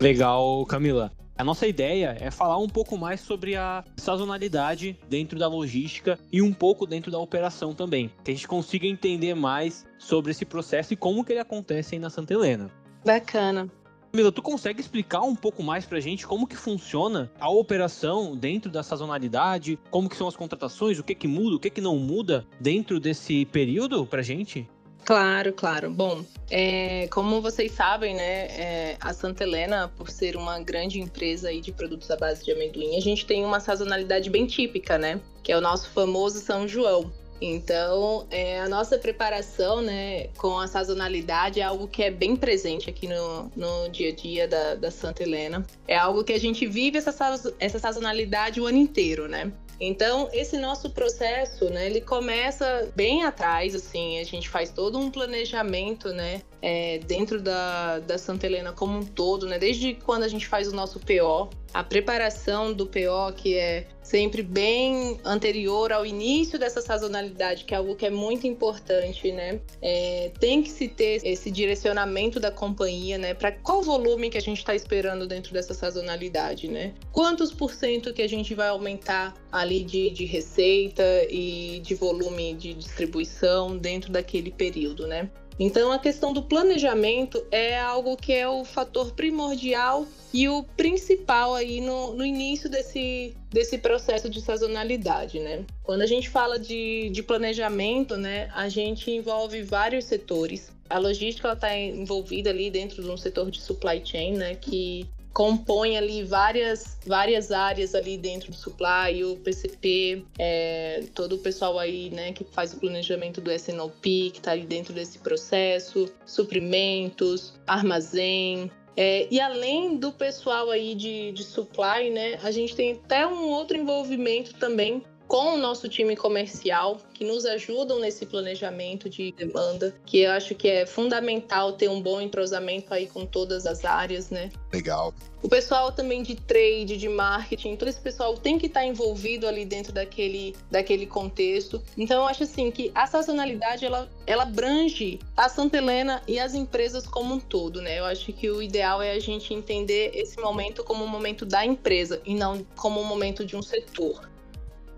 Legal, 0.00 0.64
Camila. 0.66 1.10
A 1.38 1.44
nossa 1.44 1.68
ideia 1.68 2.16
é 2.20 2.32
falar 2.32 2.58
um 2.58 2.68
pouco 2.68 2.98
mais 2.98 3.20
sobre 3.20 3.54
a 3.54 3.84
sazonalidade 3.96 4.98
dentro 5.08 5.38
da 5.38 5.46
logística 5.46 6.18
e 6.32 6.42
um 6.42 6.52
pouco 6.52 6.84
dentro 6.84 7.12
da 7.12 7.18
operação 7.20 7.72
também. 7.72 8.10
Que 8.24 8.32
a 8.32 8.34
gente 8.34 8.48
consiga 8.48 8.88
entender 8.88 9.34
mais 9.34 9.86
sobre 9.98 10.32
esse 10.32 10.44
processo 10.44 10.92
e 10.92 10.96
como 10.96 11.24
que 11.24 11.32
ele 11.32 11.40
acontece 11.40 11.94
aí 11.94 12.00
na 12.00 12.10
Santa 12.10 12.34
Helena. 12.34 12.68
Bacana. 13.04 13.70
Camila, 14.10 14.32
tu 14.32 14.42
consegue 14.42 14.80
explicar 14.80 15.20
um 15.20 15.36
pouco 15.36 15.62
mais 15.62 15.84
pra 15.84 16.00
gente 16.00 16.26
como 16.26 16.46
que 16.46 16.56
funciona 16.56 17.30
a 17.38 17.50
operação 17.50 18.34
dentro 18.34 18.70
da 18.70 18.82
sazonalidade, 18.82 19.78
como 19.90 20.08
que 20.08 20.16
são 20.16 20.26
as 20.26 20.34
contratações, 20.34 20.98
o 20.98 21.04
que 21.04 21.14
que 21.14 21.28
muda, 21.28 21.56
o 21.56 21.60
que 21.60 21.70
que 21.70 21.80
não 21.80 21.96
muda 21.96 22.46
dentro 22.58 22.98
desse 22.98 23.44
período 23.46 24.06
pra 24.06 24.22
gente? 24.22 24.68
Claro, 25.04 25.52
claro. 25.52 25.90
Bom, 25.90 26.22
é, 26.50 27.08
como 27.08 27.40
vocês 27.40 27.72
sabem, 27.72 28.14
né, 28.14 28.46
é, 28.46 28.96
a 29.00 29.12
Santa 29.14 29.44
Helena, 29.44 29.88
por 29.96 30.10
ser 30.10 30.36
uma 30.36 30.60
grande 30.60 31.00
empresa 31.00 31.48
aí 31.48 31.60
de 31.60 31.72
produtos 31.72 32.10
à 32.10 32.16
base 32.16 32.44
de 32.44 32.52
amendoim, 32.52 32.96
a 32.96 33.00
gente 33.00 33.24
tem 33.24 33.44
uma 33.44 33.60
sazonalidade 33.60 34.28
bem 34.28 34.46
típica, 34.46 34.98
né, 34.98 35.20
que 35.42 35.52
é 35.52 35.56
o 35.56 35.60
nosso 35.60 35.90
famoso 35.90 36.40
São 36.40 36.66
João. 36.68 37.10
Então, 37.40 38.26
é, 38.30 38.60
a 38.60 38.68
nossa 38.68 38.98
preparação 38.98 39.80
né, 39.80 40.28
com 40.36 40.58
a 40.58 40.66
sazonalidade 40.66 41.60
é 41.60 41.62
algo 41.62 41.86
que 41.86 42.02
é 42.02 42.10
bem 42.10 42.34
presente 42.34 42.90
aqui 42.90 43.06
no, 43.06 43.50
no 43.54 43.88
dia 43.88 44.10
a 44.10 44.14
dia 44.14 44.48
da, 44.48 44.74
da 44.74 44.90
Santa 44.90 45.22
Helena. 45.22 45.64
É 45.86 45.96
algo 45.96 46.24
que 46.24 46.32
a 46.32 46.40
gente 46.40 46.66
vive 46.66 46.98
essa, 46.98 47.12
essa 47.58 47.78
sazonalidade 47.78 48.60
o 48.60 48.66
ano 48.66 48.78
inteiro, 48.78 49.28
né? 49.28 49.52
Então, 49.80 50.28
esse 50.32 50.58
nosso 50.58 50.90
processo, 50.90 51.66
né, 51.66 51.86
ele 51.86 52.00
começa 52.00 52.90
bem 52.96 53.22
atrás, 53.22 53.76
assim, 53.76 54.18
a 54.18 54.24
gente 54.24 54.48
faz 54.48 54.70
todo 54.70 54.98
um 54.98 55.08
planejamento, 55.08 56.08
né, 56.08 56.42
é, 56.60 56.98
dentro 56.98 57.40
da, 57.40 57.98
da 58.00 58.18
Santa 58.18 58.46
Helena 58.46 58.72
como 58.72 58.98
um 58.98 59.04
todo, 59.04 59.46
né, 59.46 59.58
desde 59.58 59.94
quando 59.94 60.24
a 60.24 60.28
gente 60.28 60.46
faz 60.46 60.68
o 60.68 60.74
nosso 60.74 60.98
PO, 61.00 61.50
a 61.72 61.84
preparação 61.84 62.72
do 62.72 62.86
PO, 62.86 63.32
que 63.36 63.54
é 63.54 63.86
sempre 64.02 64.42
bem 64.42 65.20
anterior 65.22 65.92
ao 65.92 66.06
início 66.06 66.58
dessa 66.58 66.80
sazonalidade, 66.80 67.64
que 67.64 67.74
é 67.74 67.76
algo 67.76 67.94
que 67.94 68.06
é 68.06 68.10
muito 68.10 68.46
importante, 68.46 69.30
né? 69.30 69.60
É, 69.82 70.32
tem 70.40 70.62
que 70.62 70.70
se 70.70 70.88
ter 70.88 71.20
esse 71.26 71.50
direcionamento 71.50 72.40
da 72.40 72.50
companhia, 72.50 73.18
né? 73.18 73.34
Para 73.34 73.52
qual 73.52 73.82
volume 73.82 74.30
que 74.30 74.38
a 74.38 74.40
gente 74.40 74.58
está 74.58 74.74
esperando 74.74 75.26
dentro 75.26 75.52
dessa 75.52 75.74
sazonalidade, 75.74 76.68
né? 76.68 76.94
Quantos 77.12 77.52
por 77.52 77.70
cento 77.70 78.14
que 78.14 78.22
a 78.22 78.28
gente 78.28 78.54
vai 78.54 78.68
aumentar 78.68 79.34
ali 79.52 79.84
de, 79.84 80.08
de 80.08 80.24
receita 80.24 81.04
e 81.28 81.80
de 81.80 81.94
volume 81.94 82.54
de 82.54 82.72
distribuição 82.72 83.76
dentro 83.76 84.10
daquele 84.10 84.50
período, 84.50 85.06
né? 85.06 85.30
Então, 85.58 85.90
a 85.90 85.98
questão 85.98 86.32
do 86.32 86.42
planejamento 86.42 87.44
é 87.50 87.78
algo 87.78 88.16
que 88.16 88.32
é 88.32 88.48
o 88.48 88.64
fator 88.64 89.12
primordial 89.12 90.06
e 90.32 90.48
o 90.48 90.62
principal 90.62 91.54
aí 91.54 91.80
no, 91.80 92.14
no 92.14 92.24
início 92.24 92.70
desse, 92.70 93.34
desse 93.50 93.78
processo 93.78 94.28
de 94.30 94.40
sazonalidade, 94.40 95.40
né? 95.40 95.64
Quando 95.82 96.02
a 96.02 96.06
gente 96.06 96.28
fala 96.28 96.58
de, 96.58 97.08
de 97.10 97.22
planejamento, 97.22 98.16
né, 98.16 98.50
a 98.54 98.68
gente 98.68 99.10
envolve 99.10 99.62
vários 99.62 100.04
setores. 100.04 100.70
A 100.88 100.98
logística 100.98 101.52
está 101.52 101.76
envolvida 101.76 102.50
ali 102.50 102.70
dentro 102.70 103.02
de 103.02 103.10
um 103.10 103.16
setor 103.16 103.50
de 103.50 103.60
supply 103.60 104.00
chain, 104.04 104.34
né, 104.34 104.54
que 104.54 105.06
compõe 105.32 105.96
ali 105.96 106.24
várias, 106.24 106.98
várias 107.06 107.52
áreas 107.52 107.94
ali 107.94 108.16
dentro 108.16 108.50
do 108.50 108.56
supply, 108.56 109.24
o 109.24 109.36
PCP, 109.36 110.24
é, 110.38 111.04
todo 111.14 111.36
o 111.36 111.38
pessoal 111.38 111.78
aí, 111.78 112.10
né, 112.10 112.32
que 112.32 112.44
faz 112.44 112.72
o 112.72 112.80
planejamento 112.80 113.40
do 113.40 113.52
SNOP, 113.52 114.30
que 114.30 114.38
está 114.38 114.52
ali 114.52 114.66
dentro 114.66 114.92
desse 114.92 115.18
processo, 115.18 116.12
suprimentos, 116.26 117.54
armazém, 117.66 118.70
é, 119.00 119.28
e 119.30 119.40
além 119.40 119.96
do 119.96 120.10
pessoal 120.10 120.70
aí 120.70 120.92
de, 120.92 121.30
de 121.30 121.44
supply, 121.44 122.10
né, 122.10 122.36
a 122.42 122.50
gente 122.50 122.74
tem 122.74 122.94
até 122.94 123.24
um 123.24 123.44
outro 123.44 123.76
envolvimento 123.76 124.54
também 124.54 125.04
com 125.28 125.54
o 125.54 125.58
nosso 125.58 125.90
time 125.90 126.16
comercial, 126.16 126.96
que 127.12 127.22
nos 127.22 127.44
ajudam 127.44 128.00
nesse 128.00 128.24
planejamento 128.24 129.10
de 129.10 129.30
demanda, 129.32 129.94
que 130.06 130.20
eu 130.20 130.30
acho 130.30 130.54
que 130.54 130.66
é 130.66 130.86
fundamental 130.86 131.74
ter 131.74 131.90
um 131.90 132.00
bom 132.00 132.18
entrosamento 132.18 132.94
aí 132.94 133.06
com 133.06 133.26
todas 133.26 133.66
as 133.66 133.84
áreas, 133.84 134.30
né? 134.30 134.50
Legal. 134.72 135.12
O 135.42 135.48
pessoal 135.48 135.92
também 135.92 136.22
de 136.22 136.34
trade, 136.34 136.96
de 136.96 137.08
marketing, 137.08 137.76
todo 137.76 137.88
esse 137.88 138.00
pessoal 138.00 138.36
tem 138.36 138.58
que 138.58 138.66
estar 138.66 138.84
envolvido 138.84 139.46
ali 139.46 139.64
dentro 139.64 139.92
daquele, 139.92 140.56
daquele 140.70 141.06
contexto. 141.06 141.80
Então 141.96 142.22
eu 142.22 142.26
acho 142.26 142.44
assim 142.44 142.70
que 142.70 142.90
a 142.94 143.06
sazonalidade 143.06 143.84
ela, 143.84 144.08
ela 144.26 144.44
abrange 144.44 145.20
a 145.36 145.48
Santa 145.48 145.76
Helena 145.76 146.22
e 146.26 146.40
as 146.40 146.54
empresas 146.54 147.06
como 147.06 147.34
um 147.34 147.40
todo, 147.40 147.82
né? 147.82 147.98
Eu 147.98 148.06
acho 148.06 148.32
que 148.32 148.50
o 148.50 148.62
ideal 148.62 149.02
é 149.02 149.12
a 149.12 149.20
gente 149.20 149.52
entender 149.52 150.10
esse 150.14 150.40
momento 150.40 150.82
como 150.82 151.04
um 151.04 151.08
momento 151.08 151.44
da 151.44 151.64
empresa 151.64 152.20
e 152.24 152.34
não 152.34 152.66
como 152.74 153.00
um 153.00 153.04
momento 153.04 153.44
de 153.44 153.54
um 153.54 153.62
setor. 153.62 154.28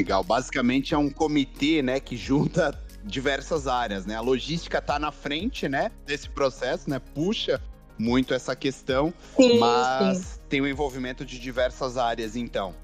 Legal. 0.00 0.24
Basicamente 0.24 0.94
é 0.94 0.98
um 0.98 1.10
comitê, 1.10 1.82
né, 1.82 2.00
que 2.00 2.16
junta 2.16 2.78
diversas 3.04 3.66
áreas, 3.66 4.06
né? 4.06 4.16
A 4.16 4.20
logística 4.20 4.78
está 4.78 4.98
na 4.98 5.12
frente, 5.12 5.68
né, 5.68 5.90
desse 6.06 6.28
processo, 6.28 6.88
né? 6.88 6.98
Puxa 6.98 7.60
muito 7.98 8.32
essa 8.32 8.56
questão, 8.56 9.12
sim, 9.36 9.58
mas 9.58 10.18
sim. 10.18 10.40
tem 10.48 10.60
o 10.62 10.66
envolvimento 10.66 11.22
de 11.22 11.38
diversas 11.38 11.98
áreas, 11.98 12.34
então. 12.34 12.74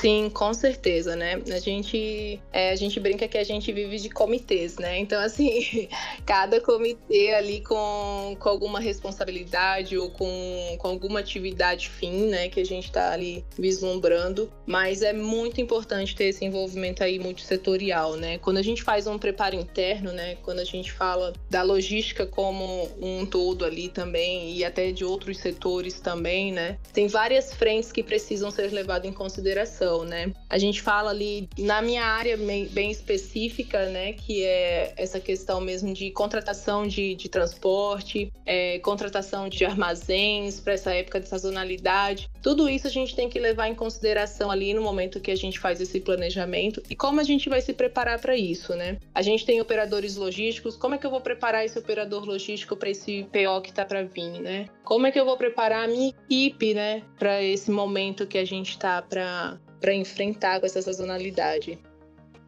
Sim, 0.00 0.30
com 0.30 0.52
certeza, 0.54 1.14
né? 1.14 1.40
A 1.52 1.58
gente, 1.58 2.40
é, 2.52 2.70
a 2.70 2.76
gente 2.76 2.98
brinca 2.98 3.28
que 3.28 3.38
a 3.38 3.44
gente 3.44 3.70
vive 3.72 3.98
de 3.98 4.08
comitês, 4.08 4.76
né? 4.76 4.98
Então, 4.98 5.20
assim, 5.20 5.88
cada 6.24 6.60
comitê 6.60 7.34
ali 7.34 7.60
com, 7.60 8.36
com 8.38 8.48
alguma 8.48 8.80
responsabilidade 8.80 9.96
ou 9.96 10.10
com, 10.10 10.76
com 10.78 10.88
alguma 10.88 11.20
atividade 11.20 11.88
fim, 11.88 12.26
né? 12.26 12.48
Que 12.48 12.60
a 12.60 12.64
gente 12.64 12.86
está 12.86 13.12
ali 13.12 13.44
vislumbrando. 13.56 14.50
Mas 14.66 15.02
é 15.02 15.12
muito 15.12 15.60
importante 15.60 16.16
ter 16.16 16.24
esse 16.24 16.44
envolvimento 16.44 17.04
aí 17.04 17.18
multissetorial, 17.18 18.16
né? 18.16 18.38
Quando 18.38 18.58
a 18.58 18.62
gente 18.62 18.82
faz 18.82 19.06
um 19.06 19.18
preparo 19.18 19.54
interno, 19.54 20.10
né? 20.12 20.36
Quando 20.42 20.60
a 20.60 20.64
gente 20.64 20.90
fala 20.90 21.32
da 21.50 21.62
logística 21.62 22.26
como 22.26 22.88
um 23.00 23.26
todo 23.26 23.64
ali 23.64 23.88
também 23.88 24.56
e 24.56 24.64
até 24.64 24.90
de 24.90 25.04
outros 25.04 25.38
setores 25.38 26.00
também, 26.00 26.50
né? 26.50 26.78
Tem 26.92 27.06
várias 27.06 27.52
frentes 27.52 27.92
que 27.92 28.02
precisam 28.02 28.50
ser 28.50 28.72
levadas 28.72 29.08
em 29.08 29.12
consideração 29.12 29.81
né? 30.04 30.32
A 30.48 30.58
gente 30.58 30.80
fala 30.80 31.10
ali 31.10 31.48
na 31.58 31.82
minha 31.82 32.04
área 32.04 32.36
bem 32.36 32.90
específica, 32.90 33.86
né, 33.86 34.12
que 34.12 34.44
é 34.44 34.92
essa 34.96 35.18
questão 35.18 35.60
mesmo 35.60 35.92
de 35.92 36.10
contratação 36.10 36.86
de, 36.86 37.14
de 37.14 37.28
transporte, 37.28 38.32
é, 38.46 38.78
contratação 38.78 39.48
de 39.48 39.64
armazéns 39.64 40.60
para 40.60 40.74
essa 40.74 40.94
época 40.94 41.20
de 41.20 41.28
sazonalidade. 41.28 42.30
Tudo 42.40 42.68
isso 42.68 42.86
a 42.86 42.90
gente 42.90 43.14
tem 43.14 43.28
que 43.28 43.38
levar 43.38 43.68
em 43.68 43.74
consideração 43.74 44.50
ali 44.50 44.74
no 44.74 44.82
momento 44.82 45.20
que 45.20 45.30
a 45.30 45.36
gente 45.36 45.58
faz 45.58 45.80
esse 45.80 46.00
planejamento 46.00 46.82
e 46.88 46.94
como 46.94 47.20
a 47.20 47.24
gente 47.24 47.48
vai 47.48 47.60
se 47.60 47.72
preparar 47.72 48.20
para 48.20 48.36
isso, 48.36 48.74
né? 48.74 48.98
A 49.14 49.22
gente 49.22 49.44
tem 49.44 49.60
operadores 49.60 50.16
logísticos, 50.16 50.76
como 50.76 50.94
é 50.94 50.98
que 50.98 51.06
eu 51.06 51.10
vou 51.10 51.20
preparar 51.20 51.64
esse 51.64 51.78
operador 51.78 52.24
logístico 52.24 52.76
para 52.76 52.90
esse 52.90 53.26
PO 53.32 53.60
que 53.62 53.70
está 53.70 53.84
para 53.84 54.02
vir, 54.02 54.40
né? 54.40 54.66
Como 54.84 55.06
é 55.06 55.10
que 55.10 55.18
eu 55.18 55.24
vou 55.24 55.36
preparar 55.36 55.84
a 55.84 55.88
minha 55.88 56.10
equipe, 56.10 56.74
né, 56.74 57.02
para 57.18 57.42
esse 57.42 57.70
momento 57.70 58.26
que 58.26 58.38
a 58.38 58.44
gente 58.44 58.70
está 58.70 59.00
para 59.00 59.58
para 59.82 59.92
enfrentar 59.92 60.60
com 60.60 60.66
essa 60.66 60.80
sazonalidade. 60.80 61.78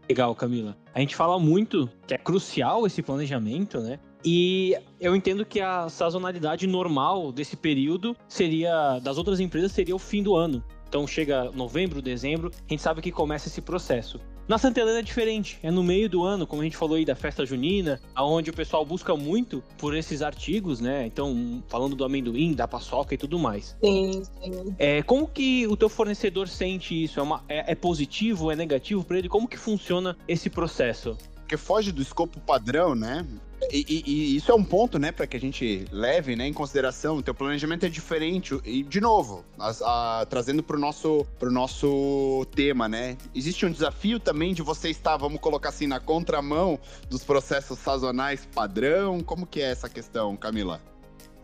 Legal, 0.08 0.34
Camila. 0.34 0.76
A 0.94 1.00
gente 1.00 1.16
fala 1.16 1.38
muito 1.38 1.90
que 2.06 2.14
é 2.14 2.18
crucial 2.18 2.86
esse 2.86 3.02
planejamento, 3.02 3.80
né? 3.80 3.98
E 4.24 4.74
eu 5.00 5.14
entendo 5.14 5.44
que 5.44 5.60
a 5.60 5.88
sazonalidade 5.88 6.66
normal 6.66 7.32
desse 7.32 7.56
período 7.56 8.16
seria, 8.26 8.98
das 9.00 9.18
outras 9.18 9.40
empresas, 9.40 9.72
seria 9.72 9.94
o 9.94 9.98
fim 9.98 10.22
do 10.22 10.34
ano. 10.34 10.64
Então 10.88 11.06
chega 11.06 11.50
novembro, 11.50 12.00
dezembro, 12.00 12.50
a 12.54 12.72
gente 12.72 12.80
sabe 12.80 13.02
que 13.02 13.10
começa 13.10 13.48
esse 13.48 13.60
processo. 13.60 14.20
Na 14.46 14.58
Santa 14.58 14.80
Helena 14.80 14.98
é 14.98 15.02
diferente, 15.02 15.58
é 15.62 15.70
no 15.70 15.82
meio 15.82 16.06
do 16.08 16.22
ano, 16.22 16.46
como 16.46 16.60
a 16.60 16.64
gente 16.64 16.76
falou 16.76 16.96
aí 16.96 17.04
da 17.04 17.16
festa 17.16 17.46
junina, 17.46 17.98
aonde 18.14 18.50
o 18.50 18.52
pessoal 18.52 18.84
busca 18.84 19.16
muito 19.16 19.64
por 19.78 19.96
esses 19.96 20.20
artigos, 20.20 20.80
né? 20.80 21.06
Então, 21.06 21.62
falando 21.66 21.96
do 21.96 22.04
amendoim, 22.04 22.52
da 22.52 22.68
paçoca 22.68 23.14
e 23.14 23.18
tudo 23.18 23.38
mais. 23.38 23.74
Sim, 23.82 24.22
sim. 24.42 24.74
É, 24.78 25.02
como 25.02 25.26
que 25.26 25.66
o 25.66 25.76
teu 25.78 25.88
fornecedor 25.88 26.46
sente 26.46 27.04
isso? 27.04 27.18
É, 27.18 27.22
uma, 27.22 27.42
é, 27.48 27.72
é 27.72 27.74
positivo, 27.74 28.50
é 28.50 28.56
negativo 28.56 29.02
para 29.02 29.16
ele? 29.16 29.30
Como 29.30 29.48
que 29.48 29.56
funciona 29.56 30.14
esse 30.28 30.50
processo? 30.50 31.16
Porque 31.36 31.56
foge 31.56 31.90
do 31.90 32.02
escopo 32.02 32.38
padrão, 32.40 32.94
né? 32.94 33.26
E, 33.70 34.02
e, 34.06 34.36
isso 34.36 34.50
é 34.50 34.54
um 34.54 34.64
ponto, 34.64 34.98
né, 34.98 35.12
para 35.12 35.26
que 35.26 35.36
a 35.36 35.40
gente 35.40 35.84
leve 35.90 36.36
né, 36.36 36.46
em 36.46 36.52
consideração. 36.52 37.16
O 37.16 37.22
teu 37.22 37.34
planejamento 37.34 37.86
é 37.86 37.88
diferente. 37.88 38.58
E, 38.64 38.82
de 38.82 39.00
novo, 39.00 39.44
a, 39.58 40.20
a, 40.20 40.26
trazendo 40.26 40.62
para 40.62 40.76
o 40.76 40.80
nosso, 40.80 41.26
pro 41.38 41.50
nosso 41.50 42.46
tema, 42.54 42.88
né? 42.88 43.16
Existe 43.34 43.66
um 43.66 43.70
desafio 43.70 44.18
também 44.18 44.54
de 44.54 44.62
você 44.62 44.90
estar, 44.90 45.16
vamos 45.16 45.40
colocar 45.40 45.70
assim, 45.70 45.86
na 45.86 46.00
contramão 46.00 46.78
dos 47.08 47.24
processos 47.24 47.78
sazonais 47.78 48.46
padrão. 48.54 49.20
Como 49.20 49.46
que 49.46 49.60
é 49.60 49.70
essa 49.70 49.88
questão, 49.88 50.36
Camila? 50.36 50.80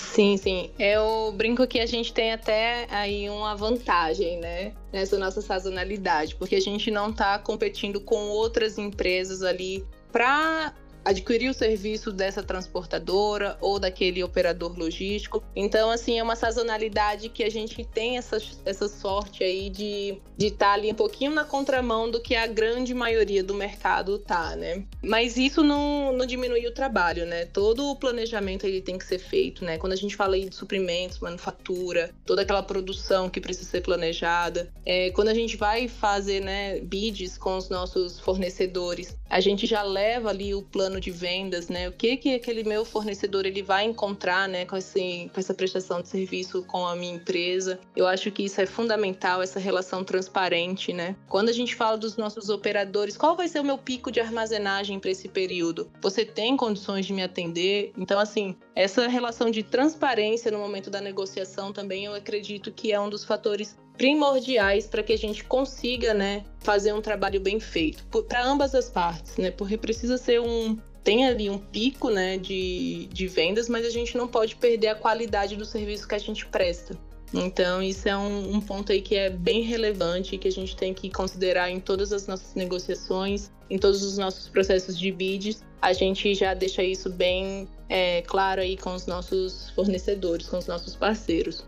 Sim, 0.01 0.37
sim. 0.37 0.71
Eu 0.79 1.33
brinco 1.33 1.67
que 1.67 1.79
a 1.79 1.87
gente 1.87 2.13
tem 2.13 2.33
até 2.33 2.87
aí 2.91 3.29
uma 3.31 3.55
vantagem, 3.55 4.41
né? 4.41 4.73
Nessa 4.93 5.19
nossa 5.19 5.41
sazonalidade, 5.41 6.35
porque 6.35 6.57
a 6.57 6.61
gente 6.61 6.91
não 6.91 7.11
está 7.11 7.39
competindo 7.39 8.01
com 8.01 8.17
outras 8.17 8.79
empresas 8.79 9.43
ali 9.43 9.85
para 10.11 10.75
adquirir 11.05 11.51
o 11.51 11.55
serviço 11.55 12.13
dessa 12.13 12.43
transportadora 12.43 13.57
ou 13.61 13.79
daquele 13.79 14.23
operador 14.23 14.79
logístico. 14.79 15.43
Então, 15.55 15.91
assim, 15.91 16.19
é 16.19 16.23
uma 16.23 16.37
sazonalidade 16.37 17.29
que 17.29 17.43
a 17.43 17.51
gente 17.51 17.85
tem 17.85 18.19
essa, 18.19 18.39
essa 18.65 18.89
sorte 18.89 19.43
aí 19.43 19.71
de 19.71 20.21
de 20.41 20.47
estar 20.47 20.69
tá 20.69 20.73
ali 20.73 20.91
um 20.91 20.95
pouquinho 20.95 21.33
na 21.33 21.45
contramão 21.45 22.11
do 22.11 22.19
que 22.19 22.35
a 22.35 22.47
grande 22.47 22.95
maioria 22.95 23.45
do 23.45 23.53
mercado 23.53 24.19
tá, 24.19 24.57
né? 24.57 24.85
Mas 25.03 25.37
isso 25.37 25.63
não, 25.63 26.17
não 26.17 26.25
diminui 26.25 26.67
o 26.67 26.73
trabalho, 26.73 27.27
né? 27.27 27.45
Todo 27.45 27.91
o 27.91 27.97
planejamento 27.97 28.65
ele 28.67 28.81
tem 28.81 28.97
que 28.97 29.05
ser 29.05 29.19
feito, 29.19 29.63
né? 29.67 29.77
Quando 29.77 29.93
a 29.93 29.97
gente 29.97 30.17
fala 30.17 30.37
aí 30.37 30.49
de 30.49 30.55
suprimentos, 30.55 31.19
manufatura, 31.19 32.11
toda 32.25 32.41
aquela 32.41 32.63
produção 32.63 33.29
que 33.29 33.39
precisa 33.39 33.69
ser 33.69 33.83
planejada, 33.83 34.73
é, 34.87 35.11
quando 35.11 35.29
a 35.29 35.35
gente 35.35 35.59
vai 35.59 35.89
fazer, 35.89 36.41
né, 36.41 36.81
bids 36.81 37.37
com 37.37 37.59
os 37.59 37.69
nossos 37.69 38.19
fornecedores, 38.19 39.15
a 39.29 39.41
gente 39.41 39.67
já 39.67 39.83
leva 39.83 40.31
ali 40.31 40.55
o 40.55 40.63
plano 40.63 40.99
de 41.01 41.11
vendas, 41.11 41.69
né? 41.69 41.89
O 41.89 41.93
que 41.93 42.17
que 42.17 42.35
aquele 42.35 42.63
meu 42.63 42.85
fornecedor 42.85 43.47
ele 43.47 43.63
vai 43.63 43.85
encontrar, 43.85 44.49
né, 44.49 44.65
com, 44.67 44.77
esse, 44.77 45.31
com 45.33 45.41
essa 45.41 45.55
prestação 45.55 46.03
de 46.03 46.09
serviço 46.09 46.63
com 46.65 46.87
a 46.87 46.95
minha 46.95 47.15
empresa. 47.15 47.81
Eu 47.97 48.07
acho 48.07 48.31
que 48.31 48.45
isso 48.45 48.61
é 48.61 48.67
fundamental, 48.67 49.43
essa 49.43 49.59
relação 49.59 50.05
transparente 50.05 50.61
né? 50.93 51.17
Quando 51.29 51.49
a 51.49 51.53
gente 51.53 51.75
fala 51.75 51.97
dos 51.97 52.17
nossos 52.17 52.49
operadores, 52.49 53.17
qual 53.17 53.37
vai 53.37 53.49
ser 53.49 53.61
o 53.61 53.65
meu 53.65 53.79
pico 53.79 54.11
de 54.11 54.21
armazenagem 54.21 54.99
para 54.99 55.11
esse 55.11 55.29
período? 55.29 55.91
Você 56.01 56.25
tem 56.25 56.57
condições 56.57 57.07
de 57.07 57.13
me 57.13 57.23
atender? 57.23 57.93
Então, 57.97 58.19
assim, 58.19 58.57
essa 58.75 59.07
relação 59.09 59.51
de 59.51 59.63
transparência 59.63 60.51
no 60.51 60.59
momento 60.59 60.91
da 60.91 61.01
negociação 61.01 61.73
também 61.73 62.05
eu 62.05 62.15
acredito 62.15 62.71
que 62.73 62.93
é 62.93 63.01
um 63.01 63.09
dos 63.09 63.25
fatores 63.25 63.77
primordiais 63.97 64.87
para 64.87 65.03
que 65.03 65.13
a 65.13 65.19
gente 65.19 65.45
consiga, 65.45 66.15
né, 66.15 66.45
fazer 66.61 66.93
um 66.95 67.03
trabalho 67.03 67.39
bem 67.39 67.61
feito 67.61 68.05
para 68.27 68.43
ambas 68.43 68.75
as 68.75 68.89
partes, 68.89 69.37
né? 69.37 69.51
Porque 69.51 69.77
precisa 69.77 70.17
ser 70.17 70.41
um 70.41 70.79
tem 71.03 71.27
ali 71.27 71.49
um 71.49 71.59
pico, 71.59 72.11
né, 72.11 72.37
de, 72.37 73.09
de 73.13 73.27
vendas, 73.27 73.69
mas 73.69 73.87
a 73.87 73.91
gente 73.91 74.17
não 74.17 74.29
pode 74.29 74.57
perder 74.57 74.89
a 74.89 74.95
qualidade 74.95 75.57
do 75.57 75.65
serviço 75.65 76.07
que 76.07 76.15
a 76.15 76.19
gente 76.19 76.47
presta. 76.47 76.97
Então, 77.33 77.81
isso 77.81 78.09
é 78.09 78.17
um, 78.17 78.57
um, 78.57 78.61
ponto 78.61 78.91
aí 78.91 79.01
que 79.01 79.15
é 79.15 79.31
bem 79.31 79.63
relevante 79.63 80.35
e 80.35 80.39
que 80.39 80.49
a 80.49 80.53
gente 80.53 80.77
tem 80.77 80.93
que 80.93 81.09
considerar 81.09 81.71
em 81.71 81.79
todas 81.79 82.13
as 82.13 82.27
nossas 82.27 82.55
negociações, 82.55 83.51
em 83.71 83.79
todos 83.79 84.03
os 84.03 84.19
nossos 84.19 84.49
processos 84.49 84.99
de 84.99 85.13
bids. 85.13 85.63
A 85.81 85.93
gente 85.93 86.35
já 86.35 86.55
deixa 86.55 86.83
isso 86.83 87.09
bem 87.09 87.69
é, 87.89 88.23
claro 88.23 88.61
aí 88.61 88.77
com 88.77 88.95
os 88.95 89.07
nossos 89.07 89.71
fornecedores, 89.71 90.49
com 90.49 90.59
os 90.59 90.67
nossos 90.67 90.97
parceiros. 90.97 91.65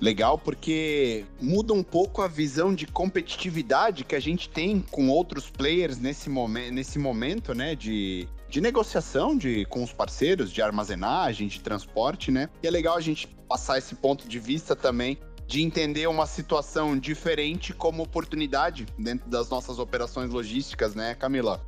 Legal, 0.00 0.38
porque 0.38 1.24
muda 1.40 1.72
um 1.72 1.82
pouco 1.82 2.22
a 2.22 2.26
visão 2.26 2.74
de 2.74 2.86
competitividade 2.86 4.02
que 4.02 4.16
a 4.16 4.20
gente 4.20 4.48
tem 4.48 4.80
com 4.90 5.08
outros 5.08 5.50
players 5.50 5.98
nesse, 5.98 6.30
momen 6.30 6.70
nesse 6.70 6.98
momento, 6.98 7.54
né? 7.54 7.74
De, 7.74 8.26
de 8.50 8.60
negociação 8.60 9.36
de, 9.36 9.64
com 9.66 9.82
os 9.82 9.92
parceiros, 9.92 10.50
de 10.50 10.60
armazenagem, 10.60 11.46
de 11.46 11.60
transporte, 11.60 12.32
né? 12.32 12.50
E 12.62 12.66
é 12.66 12.70
legal 12.70 12.96
a 12.96 13.00
gente 13.00 13.28
passar 13.48 13.78
esse 13.78 13.94
ponto 13.94 14.28
de 14.28 14.38
vista 14.40 14.74
também 14.74 15.16
de 15.46 15.62
entender 15.62 16.08
uma 16.08 16.26
situação 16.26 16.98
diferente 16.98 17.72
como 17.72 18.02
oportunidade 18.02 18.86
dentro 18.98 19.28
das 19.28 19.48
nossas 19.48 19.78
operações 19.78 20.30
logísticas, 20.30 20.94
né, 20.94 21.14
Camila? 21.14 21.60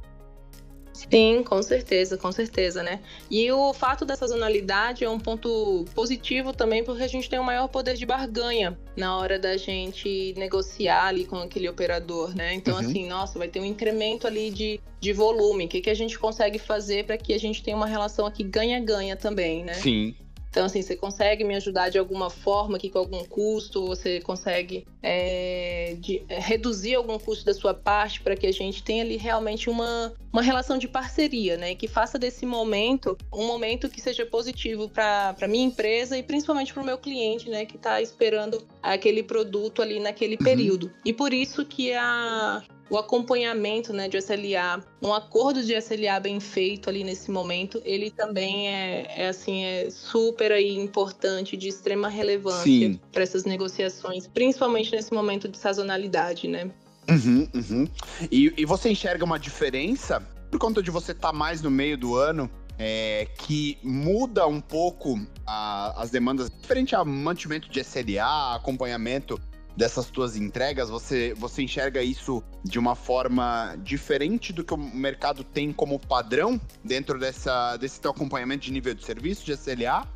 Sim, 0.93 1.43
com 1.43 1.63
certeza, 1.63 2.19
com 2.19 2.31
certeza, 2.31 2.83
né? 2.83 3.01
E 3.31 3.51
o 3.51 3.73
fato 3.73 4.05
da 4.05 4.15
sazonalidade 4.15 5.05
é 5.05 5.09
um 5.09 5.19
ponto 5.19 5.85
positivo 5.95 6.53
também, 6.53 6.85
porque 6.85 7.03
a 7.03 7.09
gente 7.09 7.29
tem 7.29 7.39
um 7.39 7.45
maior 7.45 7.69
poder 7.69 7.95
de 7.95 8.05
barganha 8.05 8.79
na 8.97 9.17
hora 9.17 9.39
da 9.39 9.57
gente 9.57 10.35
negociar 10.37 11.07
ali 11.07 11.25
com 11.25 11.37
aquele 11.37 11.69
operador, 11.69 12.35
né? 12.37 12.55
Então, 12.55 12.75
uhum. 12.75 12.81
assim, 12.81 13.09
nossa, 13.09 13.39
vai 13.39 13.49
ter 13.49 13.61
um 13.61 13.65
incremento 13.65 14.27
ali 14.27 14.51
de, 14.51 14.81
de 15.01 15.13
volume. 15.13 15.65
O 15.65 15.69
que, 15.69 15.81
que 15.81 15.91
a 15.91 15.95
gente 15.95 16.19
consegue 16.19 16.59
fazer 16.59 17.07
para 17.07 17.17
que 17.17 17.33
a 17.33 17.39
gente 17.39 17.63
tenha 17.63 17.77
uma 17.77 17.87
relação 17.87 18.27
aqui 18.27 18.45
ganha-ganha 18.45 19.17
também, 19.17 19.65
né? 19.65 19.75
Sim. 19.75 20.15
Então, 20.53 20.67
assim, 20.67 20.83
você 20.83 20.95
consegue 20.95 21.45
me 21.45 21.57
ajudar 21.57 21.89
de 21.89 21.99
alguma 21.99 22.29
forma 22.29 22.77
aqui 22.77 22.91
com 22.91 22.99
algum 22.99 23.25
custo, 23.25 23.87
você 23.87 24.21
consegue 24.21 24.87
é, 25.03 25.97
de, 25.99 26.23
é, 26.29 26.39
reduzir 26.39 26.95
algum 26.95 27.19
custo 27.19 27.43
da 27.43 27.55
sua 27.55 27.73
parte 27.73 28.21
para 28.21 28.37
que 28.37 28.47
a 28.47 28.53
gente 28.53 28.83
tenha 28.83 29.03
ali 29.03 29.17
realmente 29.17 29.71
uma, 29.71 30.13
uma 30.31 30.43
relação 30.43 30.77
de 30.77 30.87
parceria, 30.87 31.57
né? 31.57 31.75
Que 31.75 31.89
faça 31.89 32.19
desse 32.19 32.45
momento 32.45 33.17
um 33.33 33.47
momento 33.47 33.89
que 33.89 33.99
seja 33.99 34.27
positivo 34.27 34.91
para 34.91 35.35
a 35.41 35.49
minha 35.49 35.65
empresa 35.65 36.19
e 36.19 36.23
principalmente 36.23 36.71
para 36.71 36.83
o 36.83 36.87
meu 36.87 36.99
cliente, 36.99 37.49
né? 37.49 37.65
Que 37.65 37.77
está 37.77 38.03
esperando 38.03 38.63
aquele 38.83 39.23
produto 39.23 39.81
ali 39.81 40.01
naquele 40.01 40.37
uhum. 40.37 40.45
período. 40.45 40.93
E 41.03 41.15
por 41.15 41.33
isso 41.33 41.65
que 41.65 41.95
a, 41.95 42.63
o 42.93 42.99
acompanhamento 42.99 43.91
né, 43.91 44.07
de 44.07 44.19
SLA, 44.19 44.85
um 45.01 45.15
acordo 45.15 45.65
de 45.65 45.73
SLA 45.73 46.21
bem 46.21 46.39
feito 46.39 46.91
ali 46.91 47.03
nesse 47.03 47.31
momento, 47.31 47.81
ele 47.87 48.11
também 48.11 48.69
é, 48.69 49.23
é 49.23 49.29
assim, 49.29 49.65
é 49.65 49.89
super 49.91 50.53
aí 50.53 50.77
importante, 50.77 51.57
de 51.57 51.69
extrema 51.69 52.11
relevância 52.11 53.01
para 53.11 53.23
essas 53.23 53.47
negociações, 53.47 54.27
principalmente 54.27 54.93
nesse 54.93 55.11
momento 55.11 55.49
de 55.49 55.57
sazonalidade, 55.57 56.47
né? 56.47 56.71
Uhum, 57.09 57.49
uhum. 57.55 57.89
E, 58.31 58.53
e 58.59 58.67
você 58.67 58.91
enxerga 58.91 59.25
uma 59.25 59.39
diferença 59.39 60.21
por 60.51 60.61
conta 60.61 60.83
de 60.83 60.91
você 60.91 61.13
estar 61.13 61.29
tá 61.29 61.33
mais 61.33 61.63
no 61.63 61.71
meio 61.71 61.97
do 61.97 62.15
ano 62.15 62.51
é, 62.79 63.27
que 63.39 63.79
muda 63.83 64.47
um 64.47 64.61
pouco 64.61 65.19
a, 65.47 66.03
as 66.03 66.11
demandas, 66.11 66.51
diferente 66.51 66.95
ao 66.95 67.07
mantimento 67.07 67.71
de 67.71 67.81
SLA, 67.81 68.55
acompanhamento 68.55 69.41
dessas 69.77 70.11
tuas 70.11 70.37
entregas, 70.37 70.91
você, 70.91 71.35
você 71.35 71.63
enxerga 71.63 72.03
isso 72.03 72.43
de 72.65 72.79
uma 72.79 72.95
forma 72.95 73.77
diferente 73.83 74.53
do 74.53 74.65
que 74.65 74.75
o 74.75 74.77
mercado 74.77 75.45
tem 75.45 75.73
como 75.73 75.99
padrão 75.99 76.61
dentro 76.85 77.19
dessa, 77.19 77.77
desse 77.77 78.01
teu 78.01 78.11
acompanhamento 78.11 78.65
de 78.65 78.73
nível 78.73 78.95
de 78.95 79.05
serviço, 79.05 79.45
de 79.45 79.53
SLA? 79.53 80.07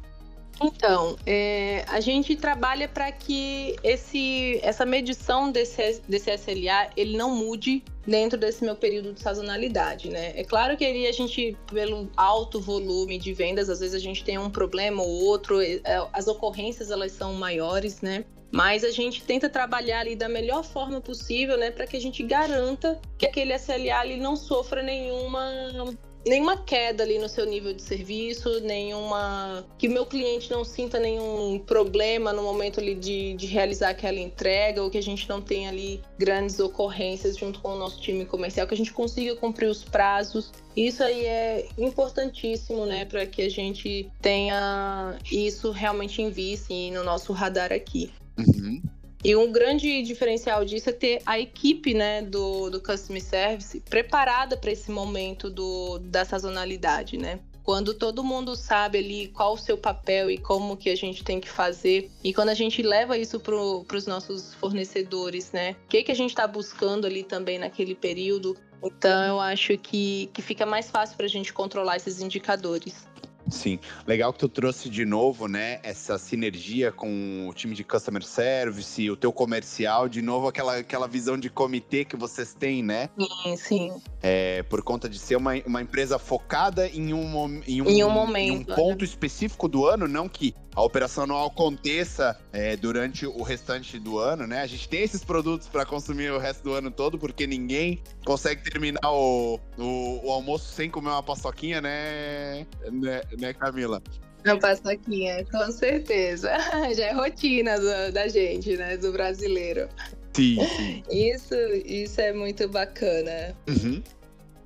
Então, 0.62 1.16
é, 1.26 1.84
a 1.86 2.00
gente 2.00 2.34
trabalha 2.34 2.88
para 2.88 3.12
que 3.12 3.76
esse, 3.82 4.58
essa 4.62 4.86
medição 4.86 5.52
desse, 5.52 6.00
desse 6.08 6.34
SLA 6.34 6.90
ele 6.96 7.16
não 7.16 7.34
mude 7.34 7.84
dentro 8.06 8.38
desse 8.38 8.64
meu 8.64 8.74
período 8.74 9.12
de 9.12 9.20
sazonalidade, 9.20 10.08
né? 10.08 10.32
É 10.34 10.44
claro 10.44 10.76
que 10.76 10.84
ali 10.84 11.06
a 11.06 11.12
gente, 11.12 11.56
pelo 11.70 12.10
alto 12.16 12.60
volume 12.60 13.18
de 13.18 13.34
vendas, 13.34 13.68
às 13.68 13.80
vezes 13.80 13.94
a 13.94 13.98
gente 13.98 14.24
tem 14.24 14.38
um 14.38 14.48
problema 14.48 15.02
ou 15.02 15.24
outro, 15.24 15.60
é, 15.60 15.80
as 16.12 16.26
ocorrências 16.26 16.90
elas 16.90 17.12
são 17.12 17.34
maiores, 17.34 18.00
né? 18.00 18.24
Mas 18.50 18.84
a 18.84 18.90
gente 18.90 19.22
tenta 19.22 19.48
trabalhar 19.48 20.00
ali 20.00 20.16
da 20.16 20.28
melhor 20.28 20.64
forma 20.64 21.00
possível, 21.00 21.56
né, 21.56 21.70
para 21.70 21.86
que 21.86 21.96
a 21.96 22.00
gente 22.00 22.22
garanta 22.22 23.00
que 23.18 23.26
aquele 23.26 23.54
SLA 23.54 24.06
ele 24.06 24.16
não 24.16 24.36
sofra 24.36 24.82
nenhuma 24.82 25.96
nenhuma 26.26 26.56
queda 26.56 27.04
ali 27.04 27.18
no 27.18 27.28
seu 27.28 27.46
nível 27.46 27.72
de 27.72 27.80
serviço, 27.80 28.60
nenhuma. 28.60 29.64
que 29.78 29.86
o 29.86 29.90
meu 29.90 30.04
cliente 30.04 30.50
não 30.50 30.64
sinta 30.64 30.98
nenhum 30.98 31.58
problema 31.60 32.32
no 32.32 32.42
momento 32.42 32.80
ali 32.80 32.94
de, 32.94 33.34
de 33.34 33.46
realizar 33.46 33.90
aquela 33.90 34.18
entrega, 34.18 34.82
ou 34.82 34.90
que 34.90 34.98
a 34.98 35.02
gente 35.02 35.28
não 35.28 35.40
tenha 35.40 35.70
ali 35.70 36.02
grandes 36.18 36.58
ocorrências 36.58 37.36
junto 37.36 37.60
com 37.60 37.74
o 37.74 37.78
nosso 37.78 38.00
time 38.00 38.24
comercial, 38.24 38.66
que 38.66 38.74
a 38.74 38.76
gente 38.76 38.92
consiga 38.92 39.36
cumprir 39.36 39.68
os 39.68 39.84
prazos. 39.84 40.52
Isso 40.76 41.02
aí 41.02 41.24
é 41.24 41.68
importantíssimo, 41.78 42.84
né, 42.84 43.04
para 43.04 43.24
que 43.24 43.42
a 43.42 43.48
gente 43.48 44.10
tenha 44.20 45.16
isso 45.30 45.70
realmente 45.70 46.20
em 46.20 46.30
vista 46.30 46.72
e 46.72 46.90
no 46.90 47.04
nosso 47.04 47.32
radar 47.32 47.72
aqui. 47.72 48.12
Uhum. 48.38 48.82
E 49.24 49.34
um 49.34 49.50
grande 49.50 50.02
diferencial 50.02 50.64
disso 50.64 50.90
é 50.90 50.92
ter 50.92 51.22
a 51.26 51.38
equipe 51.38 51.94
né, 51.94 52.22
do, 52.22 52.70
do 52.70 52.80
Customer 52.80 53.22
Service 53.22 53.80
preparada 53.80 54.56
para 54.56 54.70
esse 54.70 54.90
momento 54.90 55.50
do, 55.50 55.98
da 55.98 56.24
sazonalidade, 56.24 57.16
né? 57.16 57.40
Quando 57.64 57.94
todo 57.94 58.22
mundo 58.22 58.54
sabe 58.54 58.98
ali 58.98 59.26
qual 59.26 59.54
o 59.54 59.58
seu 59.58 59.76
papel 59.76 60.30
e 60.30 60.38
como 60.38 60.76
que 60.76 60.88
a 60.88 60.94
gente 60.94 61.24
tem 61.24 61.40
que 61.40 61.48
fazer, 61.48 62.08
e 62.22 62.32
quando 62.32 62.50
a 62.50 62.54
gente 62.54 62.80
leva 62.80 63.18
isso 63.18 63.40
para 63.40 63.56
os 63.56 64.06
nossos 64.06 64.54
fornecedores, 64.54 65.50
né? 65.50 65.72
O 65.72 65.88
que, 65.88 66.04
que 66.04 66.12
a 66.12 66.14
gente 66.14 66.30
está 66.30 66.46
buscando 66.46 67.08
ali 67.08 67.24
também 67.24 67.58
naquele 67.58 67.96
período, 67.96 68.56
então 68.80 69.24
eu 69.24 69.40
acho 69.40 69.76
que, 69.78 70.30
que 70.32 70.42
fica 70.42 70.64
mais 70.64 70.88
fácil 70.90 71.16
para 71.16 71.26
a 71.26 71.28
gente 71.28 71.52
controlar 71.52 71.96
esses 71.96 72.20
indicadores. 72.20 73.08
Sim, 73.48 73.78
legal 74.06 74.32
que 74.32 74.38
tu 74.38 74.48
trouxe 74.48 74.88
de 74.88 75.04
novo, 75.04 75.46
né, 75.46 75.78
essa 75.82 76.18
sinergia 76.18 76.90
com 76.90 77.48
o 77.48 77.54
time 77.54 77.74
de 77.74 77.84
customer 77.84 78.22
service, 78.22 79.10
o 79.10 79.16
teu 79.16 79.32
comercial, 79.32 80.08
de 80.08 80.20
novo 80.20 80.48
aquela, 80.48 80.78
aquela 80.78 81.06
visão 81.06 81.38
de 81.38 81.48
comitê 81.48 82.04
que 82.04 82.16
vocês 82.16 82.54
têm, 82.54 82.82
né? 82.82 83.08
Sim, 83.18 83.56
sim. 83.56 84.02
É, 84.22 84.62
por 84.64 84.82
conta 84.82 85.08
de 85.08 85.18
ser 85.18 85.36
uma, 85.36 85.52
uma 85.66 85.80
empresa 85.80 86.18
focada 86.18 86.88
em 86.88 87.12
um, 87.14 87.62
em 87.66 87.82
um, 87.82 87.88
em 87.88 88.04
um 88.04 88.10
momento, 88.10 88.52
em 88.52 88.58
um 88.58 88.64
ponto 88.64 89.00
né? 89.00 89.04
específico 89.04 89.68
do 89.68 89.86
ano, 89.86 90.08
não 90.08 90.28
que 90.28 90.54
a 90.76 90.82
operação 90.82 91.24
anual 91.24 91.46
aconteça 91.46 92.38
é, 92.52 92.76
durante 92.76 93.26
o 93.26 93.42
restante 93.42 93.98
do 93.98 94.18
ano, 94.18 94.46
né? 94.46 94.60
A 94.60 94.66
gente 94.66 94.86
tem 94.86 95.00
esses 95.00 95.24
produtos 95.24 95.66
para 95.68 95.86
consumir 95.86 96.30
o 96.30 96.38
resto 96.38 96.62
do 96.62 96.74
ano 96.74 96.90
todo, 96.90 97.18
porque 97.18 97.46
ninguém 97.46 98.02
consegue 98.26 98.62
terminar 98.62 99.10
o, 99.10 99.58
o, 99.78 100.26
o 100.26 100.30
almoço 100.30 100.70
sem 100.74 100.90
comer 100.90 101.08
uma 101.08 101.22
paçoquinha, 101.22 101.80
né, 101.80 102.66
né, 102.92 103.22
né 103.36 103.52
Camila? 103.52 104.02
Uma 104.44 104.58
paçoquinha, 104.58 105.44
com 105.46 105.72
certeza. 105.72 106.52
Já 106.94 107.06
é 107.06 107.12
rotina 107.12 107.78
do, 107.78 108.12
da 108.12 108.28
gente, 108.28 108.76
né? 108.76 108.96
Do 108.96 109.12
brasileiro. 109.12 109.88
Sim, 110.32 110.58
sim. 110.76 111.02
Isso, 111.10 111.54
isso 111.84 112.20
é 112.20 112.32
muito 112.32 112.68
bacana. 112.68 113.56
Uhum. 113.68 114.02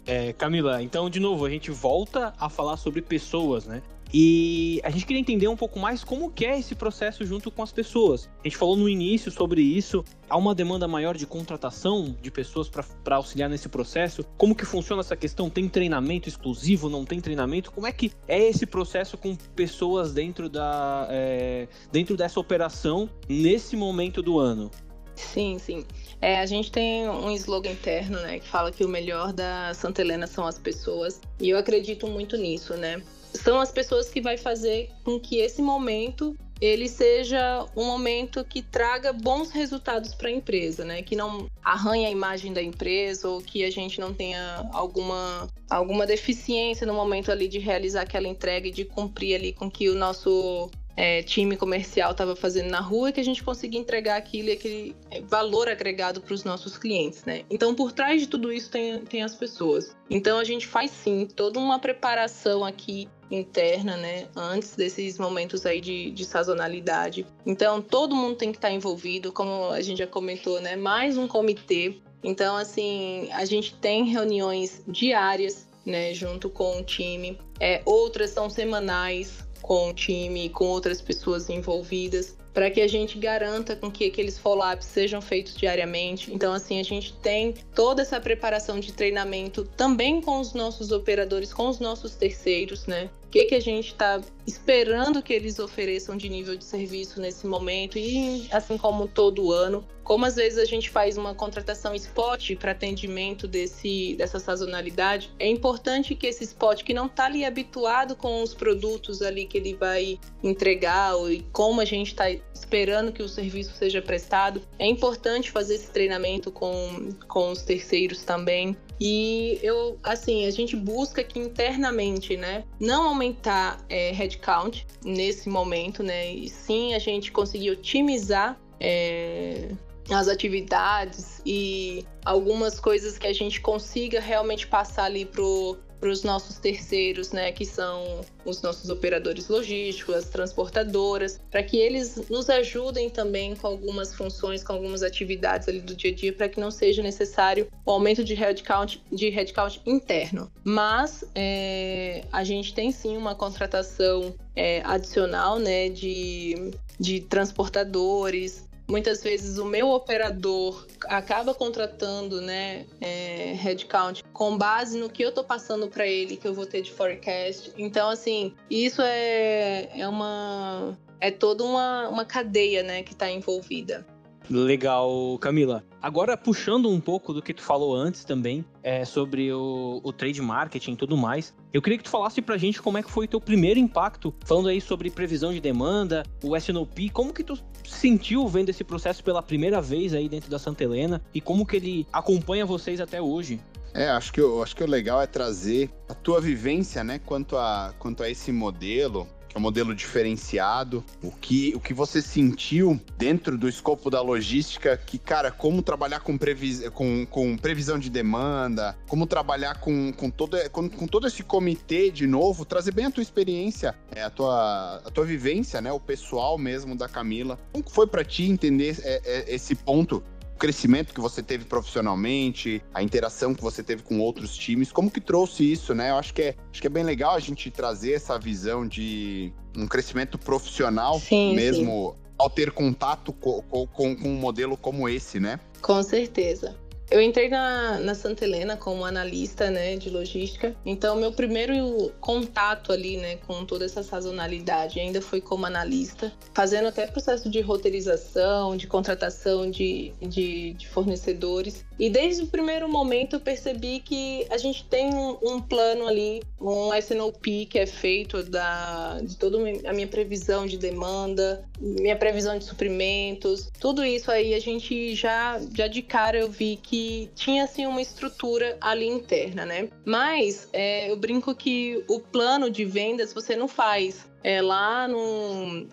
É, 0.07 0.33
Camila, 0.33 0.83
então, 0.83 1.09
de 1.09 1.21
novo, 1.21 1.47
a 1.47 1.51
gente 1.51 1.71
volta 1.71 2.35
a 2.39 2.49
falar 2.49 2.77
sobre 2.77 3.01
pessoas, 3.01 3.67
né? 3.67 3.83
E 4.13 4.81
a 4.83 4.91
gente 4.91 5.07
queria 5.07 5.21
entender 5.21 5.49
um 5.49 5.57
pouco 5.57 5.79
mais 5.79 6.03
como 6.03 6.33
é 6.41 6.59
esse 6.59 6.75
processo 6.75 7.25
junto 7.25 7.51
com 7.51 7.63
as 7.63 7.73
pessoas. 7.73 8.29
A 8.41 8.49
gente 8.49 8.57
falou 8.57 8.77
no 8.77 8.89
início 8.89 9.31
sobre 9.31 9.63
isso. 9.63 10.05
Há 10.29 10.37
uma 10.37 10.55
demanda 10.55 10.89
maior 10.89 11.17
de 11.17 11.27
contratação 11.27 12.17
de 12.21 12.31
pessoas 12.31 12.69
para 12.69 13.17
auxiliar 13.17 13.49
nesse 13.49 13.69
processo. 13.69 14.25
Como 14.37 14.55
que 14.55 14.65
funciona 14.65 15.01
essa 15.01 15.17
questão? 15.17 15.49
Tem 15.49 15.69
treinamento 15.69 16.29
exclusivo? 16.29 16.89
Não 16.89 17.05
tem 17.05 17.21
treinamento? 17.21 17.71
Como 17.71 17.87
é 17.87 17.93
que 17.93 18.13
é 18.27 18.49
esse 18.49 18.67
processo 18.67 19.17
com 19.17 19.37
pessoas 19.55 20.13
dentro, 20.13 20.49
da, 20.49 21.07
é, 21.11 21.69
dentro 21.93 22.17
dessa 22.17 22.41
operação 22.41 23.09
nesse 23.29 23.77
momento 23.77 24.23
do 24.23 24.39
ano? 24.39 24.71
Sim, 25.15 25.59
sim. 25.59 25.85
É, 26.21 26.41
a 26.41 26.47
gente 26.47 26.73
tem 26.73 27.09
um 27.09 27.31
slogan 27.33 27.71
interno, 27.71 28.19
né, 28.21 28.39
que 28.39 28.49
fala 28.49 28.73
que 28.73 28.85
o 28.85 28.89
melhor 28.89 29.33
da 29.33 29.73
Santa 29.75 30.01
Helena 30.01 30.27
são 30.27 30.47
as 30.47 30.59
pessoas. 30.59 31.21
E 31.39 31.51
eu 31.51 31.59
acredito 31.59 32.07
muito 32.07 32.37
nisso, 32.37 32.75
né? 32.75 33.03
São 33.35 33.61
as 33.61 33.71
pessoas 33.71 34.09
que 34.09 34.21
vai 34.21 34.37
fazer 34.37 34.91
com 35.05 35.19
que 35.19 35.37
esse 35.37 35.63
momento 35.63 36.37
ele 36.61 36.89
seja 36.89 37.67
um 37.75 37.87
momento 37.87 38.45
que 38.45 38.61
traga 38.61 39.15
bons 39.15 39.51
resultados 39.51 40.15
para 40.15 40.29
a 40.29 40.33
empresa, 40.33 40.85
né? 40.85 41.03
Que 41.03 41.17
não 41.17 41.49
arranhe 41.65 42.05
a 42.05 42.11
imagem 42.11 42.53
da 42.53 42.63
empresa 42.63 43.29
ou 43.29 43.41
que 43.41 43.65
a 43.65 43.71
gente 43.71 43.99
não 43.99 44.13
tenha 44.13 44.69
alguma, 44.73 45.49
alguma 45.71 46.07
deficiência 46.07 46.87
no 46.87 46.93
momento 46.93 47.33
ali 47.33 47.49
de 47.49 47.59
realizar 47.59 48.03
aquela 48.03 48.29
entrega 48.29 48.69
e 48.69 48.71
de 48.71 48.85
cumprir 48.85 49.37
ali 49.37 49.53
com 49.55 49.71
que 49.71 49.89
o 49.89 49.95
nosso 49.95 50.71
é, 51.01 51.23
time 51.23 51.57
comercial 51.57 52.11
estava 52.11 52.37
fazendo 52.37 52.69
na 52.69 52.81
rua 52.81 53.11
que 53.11 53.19
a 53.19 53.25
gente 53.25 53.43
conseguia 53.43 53.81
entregar 53.81 54.19
aquilo 54.19 54.51
e 54.51 54.53
aquele 54.53 54.97
é, 55.11 55.23
valor 55.23 55.67
agregado 55.67 56.21
para 56.21 56.35
os 56.35 56.45
nossos 56.45 56.77
clientes, 56.77 57.25
né? 57.25 57.43
Então, 57.49 57.75
por 57.75 57.91
trás 57.91 58.21
de 58.21 58.27
tudo 58.27 58.53
isso 58.53 58.71
tem, 58.71 58.99
tem 59.07 59.23
as 59.23 59.35
pessoas. 59.35 59.97
Então, 60.11 60.39
a 60.39 60.45
gente 60.45 60.67
faz 60.67 60.91
sim 60.91 61.27
toda 61.27 61.59
uma 61.59 61.79
preparação 61.79 62.63
aqui 62.63 63.09
interna, 63.31 63.97
né? 63.97 64.29
Antes 64.37 64.77
desses 64.77 65.19
momentos 65.19 65.65
aí 65.65 65.81
de, 65.81 66.11
de 66.11 66.23
sazonalidade. 66.27 67.27
Então, 67.47 67.81
todo 67.81 68.15
mundo 68.15 68.37
tem 68.37 68.53
que 68.53 68.59
estar 68.59 68.71
envolvido, 68.71 69.33
como 69.33 69.71
a 69.71 69.81
gente 69.81 70.01
já 70.01 70.07
comentou, 70.07 70.61
né? 70.61 70.77
Mais 70.77 71.17
um 71.17 71.27
comitê. 71.27 71.97
Então, 72.23 72.59
assim, 72.59 73.31
a 73.33 73.47
gente 73.47 73.75
tem 73.77 74.05
reuniões 74.05 74.83
diárias, 74.87 75.67
né? 75.87 76.13
Junto 76.13 76.51
com 76.51 76.81
o 76.81 76.85
time. 76.85 77.39
É, 77.59 77.81
outras 77.87 78.29
são 78.29 78.51
semanais 78.51 79.49
com 79.63 79.91
o 79.91 79.95
time, 79.95 80.49
com 80.49 80.67
outras 80.67 81.01
pessoas 81.01 81.49
envolvidas 81.49 82.37
para 82.53 82.71
que 82.71 82.81
a 82.81 82.89
gente 82.89 83.19
garanta 83.19 83.77
com 83.77 83.91
que 83.91 84.07
aqueles 84.07 84.39
follow-ups 84.39 84.87
sejam 84.87 85.21
feitos 85.21 85.55
diariamente. 85.55 86.33
Então, 86.33 86.53
assim, 86.53 86.81
a 86.81 86.83
gente 86.83 87.13
tem 87.15 87.55
toda 87.75 88.03
essa 88.03 88.21
preparação 88.21 88.81
de 88.81 88.93
treinamento 88.93 89.65
também 89.77 90.21
com 90.21 90.41
os 90.41 90.53
nossos 90.53 90.91
operadores, 90.91 91.53
com 91.53 91.69
os 91.69 91.79
nossos 91.79 92.15
terceiros, 92.17 92.87
né? 92.87 93.09
O 93.31 93.33
que, 93.33 93.45
que 93.45 93.55
a 93.55 93.61
gente 93.61 93.93
está 93.93 94.21
esperando 94.45 95.23
que 95.23 95.33
eles 95.33 95.61
ofereçam 95.61 96.17
de 96.17 96.29
nível 96.29 96.57
de 96.57 96.65
serviço 96.65 97.21
nesse 97.21 97.47
momento 97.47 97.97
e 97.97 98.49
assim 98.51 98.77
como 98.77 99.07
todo 99.07 99.53
ano. 99.53 99.87
Como 100.03 100.27
às 100.27 100.35
vezes 100.35 100.59
a 100.59 100.65
gente 100.65 100.91
faz 100.91 101.17
uma 101.17 101.33
contratação 101.33 101.95
spot 101.95 102.57
para 102.57 102.73
atendimento 102.73 103.47
desse, 103.47 104.17
dessa 104.17 104.41
sazonalidade, 104.41 105.31
é 105.39 105.49
importante 105.49 106.17
que 106.17 106.27
esse 106.27 106.43
spot 106.43 106.83
que 106.83 106.93
não 106.93 107.07
está 107.07 107.27
ali 107.27 107.45
habituado 107.45 108.17
com 108.17 108.43
os 108.43 108.53
produtos 108.53 109.23
ali 109.23 109.47
que 109.47 109.59
ele 109.59 109.75
vai 109.75 110.19
entregar 110.43 111.15
ou, 111.15 111.31
e 111.31 111.43
como 111.53 111.81
a 111.81 111.85
gente 111.85 112.09
está 112.09 112.29
esperando 112.53 113.13
que 113.13 113.23
o 113.23 113.29
serviço 113.29 113.73
seja 113.77 114.03
prestado. 114.03 114.61
É 114.77 114.87
importante 114.87 115.53
fazer 115.53 115.77
esse 115.77 115.93
treinamento 115.93 116.51
com, 116.51 117.11
com 117.29 117.53
os 117.53 117.63
terceiros 117.63 118.25
também. 118.25 118.77
E 119.01 119.59
eu, 119.63 119.99
assim, 120.03 120.45
a 120.45 120.51
gente 120.51 120.77
busca 120.77 121.25
que 121.25 121.39
internamente, 121.39 122.37
né, 122.37 122.65
não 122.79 123.09
aumentar 123.09 123.83
é, 123.89 124.13
headcount 124.13 124.87
nesse 125.03 125.49
momento, 125.49 126.03
né, 126.03 126.31
e 126.31 126.49
sim 126.51 126.95
a 126.95 126.99
gente 126.99 127.33
conseguir 127.33 127.71
otimizar 127.71 128.61
é, 128.79 129.69
as 130.11 130.29
atividades 130.29 131.41
e 131.47 132.05
algumas 132.25 132.79
coisas 132.79 133.17
que 133.17 133.27
a 133.27 133.33
gente 133.33 133.61
consiga 133.61 134.21
realmente 134.21 134.67
passar 134.67 135.05
ali 135.05 135.25
pro 135.25 135.79
para 136.01 136.09
os 136.09 136.23
nossos 136.23 136.57
terceiros, 136.57 137.31
né, 137.31 137.53
que 137.53 137.65
são 137.65 138.23
os 138.45 138.63
nossos 138.63 138.89
operadores 138.89 139.49
logísticos, 139.49 140.15
as 140.15 140.25
transportadoras, 140.29 141.39
para 141.51 141.63
que 141.63 141.77
eles 141.77 142.29
nos 142.31 142.49
ajudem 142.49 143.11
também 143.11 143.55
com 143.55 143.67
algumas 143.67 144.15
funções, 144.15 144.65
com 144.65 144.73
algumas 144.73 145.03
atividades 145.03 145.69
ali 145.69 145.81
do 145.81 145.95
dia 145.95 146.11
a 146.11 146.15
dia, 146.15 146.33
para 146.33 146.49
que 146.49 146.59
não 146.59 146.71
seja 146.71 147.03
necessário 147.03 147.69
o 147.85 147.91
aumento 147.91 148.25
de 148.25 148.35
headcount, 148.35 149.03
de 149.13 149.29
headcount 149.29 149.81
interno. 149.85 150.51
Mas 150.65 151.25
é, 151.35 152.25
a 152.33 152.43
gente 152.43 152.73
tem 152.73 152.91
sim 152.91 153.17
uma 153.17 153.35
contratação 153.35 154.35
é, 154.57 154.81
adicional, 154.85 155.59
né, 155.59 155.89
de, 155.91 156.73
de 156.99 157.21
transportadores, 157.21 158.70
muitas 158.91 159.23
vezes 159.23 159.57
o 159.59 159.65
meu 159.65 159.89
operador 159.89 160.87
acaba 161.07 161.55
contratando, 161.55 162.41
né, 162.41 162.87
é, 163.01 163.55
headcount 163.55 164.25
com 164.33 164.59
base 164.59 164.99
no 164.99 165.09
que 165.09 165.23
eu 165.23 165.33
tô 165.33 165.45
passando 165.45 165.89
para 165.89 166.07
ele 166.07 166.37
que 166.37 166.47
eu 166.47 166.53
vou 166.53 166.67
ter 166.67 166.83
de 166.83 166.91
forecast. 166.91 167.73
Então, 167.79 168.11
assim, 168.11 168.55
isso 168.69 169.01
é, 169.01 169.89
é 169.99 170.09
uma 170.09 170.99
é 171.21 171.31
toda 171.31 171.63
uma, 171.63 172.09
uma 172.09 172.25
cadeia, 172.25 172.83
né, 172.83 173.03
que 173.03 173.13
está 173.13 173.31
envolvida. 173.31 174.07
Legal, 174.51 175.39
Camila. 175.39 175.85
Agora, 176.03 176.37
puxando 176.37 176.91
um 176.91 176.99
pouco 176.99 177.33
do 177.33 177.41
que 177.41 177.55
tu 177.55 177.63
falou 177.63 177.95
antes 177.95 178.25
também, 178.25 178.65
é, 178.83 179.05
sobre 179.05 179.53
o, 179.53 180.01
o 180.03 180.13
trade 180.13 180.43
marketing 180.43 180.93
e 180.93 180.97
tudo 180.97 181.17
mais, 181.17 181.55
eu 181.73 181.81
queria 181.81 181.97
que 181.97 182.03
tu 182.03 182.11
falasse 182.11 182.43
pra 182.43 182.57
gente 182.57 182.83
como 182.83 182.99
é 182.99 183.03
que 183.03 183.11
foi 183.11 183.27
o 183.27 183.29
teu 183.29 183.41
primeiro 183.41 183.79
impacto, 183.79 184.35
falando 184.45 184.69
aí 184.69 184.81
sobre 184.81 185.09
previsão 185.09 185.53
de 185.53 185.61
demanda, 185.61 186.25
o 186.43 186.57
SNOP, 186.57 187.11
como 187.11 187.33
que 187.33 187.45
tu 187.45 187.57
sentiu 187.87 188.49
vendo 188.49 188.71
esse 188.71 188.83
processo 188.83 189.23
pela 189.23 189.41
primeira 189.41 189.81
vez 189.81 190.15
aí 190.15 190.29
dentro 190.29 190.51
da 190.51 190.59
Santa 190.59 190.83
Helena 190.83 191.23
e 191.33 191.41
como 191.41 191.65
que 191.65 191.77
ele 191.77 192.07
acompanha 192.13 192.67
vocês 192.67 193.01
até 193.01 193.23
hoje? 193.23 193.61
É, 193.95 194.09
acho 194.09 194.33
que, 194.33 194.41
eu, 194.41 194.63
acho 194.63 194.75
que 194.75 194.83
o 194.83 194.87
legal 194.87 195.23
é 195.23 195.27
trazer 195.27 195.91
a 196.09 196.15
tua 196.15 196.41
vivência, 196.41 197.05
né, 197.05 197.21
quanto 197.25 197.57
a, 197.57 197.95
quanto 197.99 198.23
a 198.23 198.31
esse 198.31 198.51
modelo, 198.51 199.29
que 199.51 199.57
é 199.57 199.59
um 199.59 199.63
modelo 199.63 199.93
diferenciado, 199.95 201.05
o 201.21 201.33
que, 201.33 201.73
o 201.75 201.81
que 201.81 201.93
você 201.93 202.23
sentiu 202.23 203.01
dentro 203.19 203.59
do 203.59 203.69
escopo 203.69 204.09
da 204.09 204.23
logística, 204.23 204.97
que, 204.97 205.19
cara, 205.19 205.51
como 205.51 205.83
trabalhar 205.83 206.21
com, 206.21 206.39
previs, 206.39 206.89
com, 206.91 207.27
com 207.27 207.57
previsão 207.57 207.99
de 207.99 208.09
demanda, 208.09 208.97
como 209.09 209.27
trabalhar 209.27 209.81
com, 209.81 210.13
com, 210.13 210.31
todo, 210.31 210.57
com, 210.71 210.89
com 210.89 211.07
todo 211.09 211.27
esse 211.27 211.43
comitê 211.43 212.13
de 212.13 212.29
novo, 212.29 212.65
trazer 212.65 212.93
bem 212.93 213.07
a 213.07 213.11
tua 213.11 213.23
experiência, 213.23 213.93
é, 214.15 214.23
a, 214.23 214.31
tua, 214.31 215.03
a 215.05 215.11
tua 215.11 215.25
vivência, 215.25 215.81
né, 215.81 215.93
o 215.93 215.99
pessoal 215.99 216.57
mesmo 216.57 216.95
da 216.95 217.09
Camila. 217.09 217.59
Como 217.73 217.91
foi 217.91 218.07
para 218.07 218.25
ti 218.25 218.45
entender 218.45 218.99
é, 219.03 219.21
é, 219.25 219.55
esse 219.55 219.75
ponto 219.75 220.23
crescimento 220.61 221.15
que 221.15 221.21
você 221.21 221.43
teve 221.43 221.65
profissionalmente, 221.65 222.83
a 222.93 223.03
interação 223.03 223.55
que 223.55 223.63
você 223.63 223.83
teve 223.83 224.03
com 224.03 224.21
outros 224.21 224.55
times, 224.55 224.93
como 224.93 225.11
que 225.11 225.21
trouxe 225.21 225.73
isso, 225.73 225.95
né? 225.95 226.11
Eu 226.11 226.17
acho 226.17 226.35
que 226.35 226.43
é, 226.43 226.55
acho 226.71 226.81
que 226.83 226.87
é 226.87 226.91
bem 226.91 227.03
legal 227.03 227.35
a 227.35 227.41
gente 227.41 227.71
trazer 227.71 228.13
essa 228.13 228.39
visão 228.39 228.87
de 228.87 229.53
um 229.75 229.89
crescimento 229.89 230.37
profissional 230.39 231.19
sim, 231.19 231.57
mesmo 231.57 232.15
sim. 232.15 232.23
ao 232.37 232.51
ter 232.51 232.71
contato 232.73 233.33
com, 233.33 233.63
com, 233.63 233.87
com 233.87 234.29
um 234.29 234.35
modelo 234.35 234.77
como 234.77 235.09
esse, 235.09 235.41
né? 235.41 235.59
Com 235.81 236.03
certeza. 236.03 236.77
Eu 237.11 237.21
entrei 237.21 237.49
na, 237.49 237.99
na 237.99 238.15
Santa 238.15 238.45
Helena 238.45 238.77
como 238.77 239.05
analista 239.05 239.69
né, 239.69 239.97
de 239.97 240.09
logística, 240.09 240.77
então 240.87 241.17
meu 241.17 241.33
primeiro 241.33 242.13
contato 242.21 242.93
ali 242.93 243.17
né, 243.17 243.37
com 243.47 243.65
toda 243.65 243.85
essa 243.85 244.01
sazonalidade 244.03 245.01
ainda 245.01 245.21
foi 245.21 245.41
como 245.41 245.67
analista, 245.67 246.33
fazendo 246.55 246.87
até 246.87 247.09
processo 247.09 247.51
de 247.51 247.61
roteirização, 247.61 248.77
de 248.77 248.87
contratação 248.87 249.69
de, 249.69 250.13
de, 250.21 250.75
de 250.75 250.89
fornecedores. 250.89 251.85
E 252.01 252.09
desde 252.09 252.45
o 252.45 252.47
primeiro 252.47 252.89
momento 252.89 253.37
eu 253.37 253.41
percebi 253.41 254.01
que 254.01 254.47
a 254.49 254.57
gente 254.57 254.85
tem 254.85 255.15
um, 255.15 255.37
um 255.43 255.61
plano 255.61 256.09
ali, 256.09 256.43
um 256.59 256.95
SNOP 256.95 257.67
que 257.67 257.79
é 257.79 257.85
feito 257.85 258.43
da, 258.43 259.21
de 259.21 259.37
toda 259.37 259.59
a 259.87 259.93
minha 259.93 260.07
previsão 260.07 260.65
de 260.65 260.79
demanda, 260.79 261.63
minha 261.79 262.17
previsão 262.17 262.57
de 262.57 262.65
suprimentos, 262.65 263.71
tudo 263.79 264.03
isso 264.03 264.31
aí 264.31 264.55
a 264.55 264.59
gente 264.59 265.15
já, 265.15 265.61
já 265.77 265.87
de 265.89 266.01
cara 266.01 266.39
eu 266.39 266.51
vi 266.51 266.79
que 266.83 267.29
tinha 267.35 267.65
assim 267.65 267.87
uma 267.87 268.01
estrutura 268.01 268.79
ali 268.81 269.07
interna, 269.07 269.67
né? 269.67 269.91
Mas 270.03 270.71
é, 270.73 271.11
eu 271.11 271.19
brinco 271.19 271.55
que 271.55 272.03
o 272.09 272.19
plano 272.19 272.71
de 272.71 272.83
vendas 272.83 273.35
você 273.35 273.55
não 273.55 273.69
faz 273.69 274.30
é, 274.43 274.61
lá 274.63 275.07
no 275.07 275.87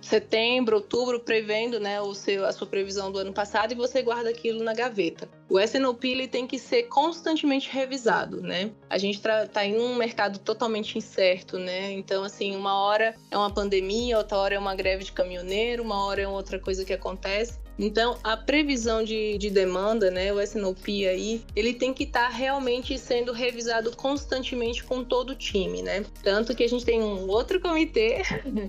setembro, 0.00 0.76
outubro, 0.76 1.20
prevendo 1.20 1.78
né, 1.78 2.00
o 2.00 2.14
seu, 2.14 2.46
a 2.46 2.52
sua 2.52 2.66
previsão 2.66 3.12
do 3.12 3.18
ano 3.18 3.32
passado 3.32 3.72
e 3.72 3.74
você 3.74 4.02
guarda 4.02 4.30
aquilo 4.30 4.64
na 4.64 4.72
gaveta. 4.72 5.28
O 5.48 5.58
ele 5.58 6.28
tem 6.28 6.46
que 6.46 6.58
ser 6.58 6.84
constantemente 6.84 7.68
revisado, 7.70 8.40
né? 8.40 8.70
A 8.88 8.98
gente 8.98 9.16
está 9.18 9.64
em 9.64 9.78
um 9.78 9.94
mercado 9.94 10.38
totalmente 10.38 10.96
incerto, 10.96 11.58
né? 11.58 11.92
Então, 11.92 12.24
assim, 12.24 12.56
uma 12.56 12.80
hora 12.80 13.14
é 13.30 13.36
uma 13.36 13.50
pandemia, 13.50 14.18
outra 14.18 14.38
hora 14.38 14.54
é 14.54 14.58
uma 14.58 14.74
greve 14.74 15.04
de 15.04 15.12
caminhoneiro, 15.12 15.82
uma 15.82 16.04
hora 16.06 16.22
é 16.22 16.28
outra 16.28 16.58
coisa 16.58 16.84
que 16.84 16.92
acontece. 16.92 17.58
Então, 17.78 18.18
a 18.24 18.36
previsão 18.36 19.04
de, 19.04 19.38
de 19.38 19.50
demanda, 19.50 20.10
né, 20.10 20.32
o 20.32 20.40
SNOP 20.40 21.06
aí, 21.06 21.42
ele 21.54 21.72
tem 21.72 21.94
que 21.94 22.02
estar 22.02 22.28
tá 22.28 22.34
realmente 22.34 22.98
sendo 22.98 23.32
revisado 23.32 23.94
constantemente 23.96 24.82
com 24.82 25.04
todo 25.04 25.30
o 25.30 25.34
time, 25.34 25.80
né? 25.82 26.04
Tanto 26.22 26.56
que 26.56 26.64
a 26.64 26.68
gente 26.68 26.84
tem 26.84 27.00
um 27.00 27.28
outro 27.28 27.60
comitê 27.60 28.22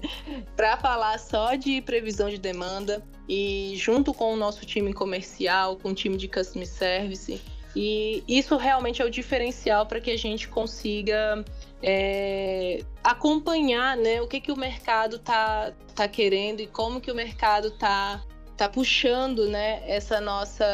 para 0.56 0.78
falar 0.78 1.18
só 1.18 1.56
de 1.56 1.82
previsão 1.82 2.30
de 2.30 2.38
demanda 2.38 3.04
e 3.28 3.74
junto 3.76 4.14
com 4.14 4.34
o 4.34 4.38
nosso 4.38 4.66
time 4.66 4.94
comercial, 4.94 5.76
com 5.78 5.90
o 5.90 5.94
time 5.94 6.16
de 6.16 6.28
customer 6.28 6.68
service, 6.68 7.42
e 7.76 8.24
isso 8.28 8.58
realmente 8.58 9.02
é 9.02 9.06
o 9.06 9.10
diferencial 9.10 9.86
para 9.86 10.02
que 10.02 10.10
a 10.10 10.18
gente 10.18 10.48
consiga 10.48 11.44
é, 11.82 12.84
acompanhar 13.04 13.96
né, 13.96 14.22
o 14.22 14.28
que, 14.28 14.42
que 14.42 14.52
o 14.52 14.58
mercado 14.58 15.18
está 15.18 15.72
tá 15.96 16.08
querendo 16.08 16.62
e 16.62 16.68
como 16.68 17.00
que 17.00 17.12
o 17.12 17.16
mercado 17.16 17.68
está 17.68 18.24
tá 18.60 18.70
puxando, 18.70 19.48
né, 19.48 19.82
essa 19.88 20.20
nossa, 20.20 20.66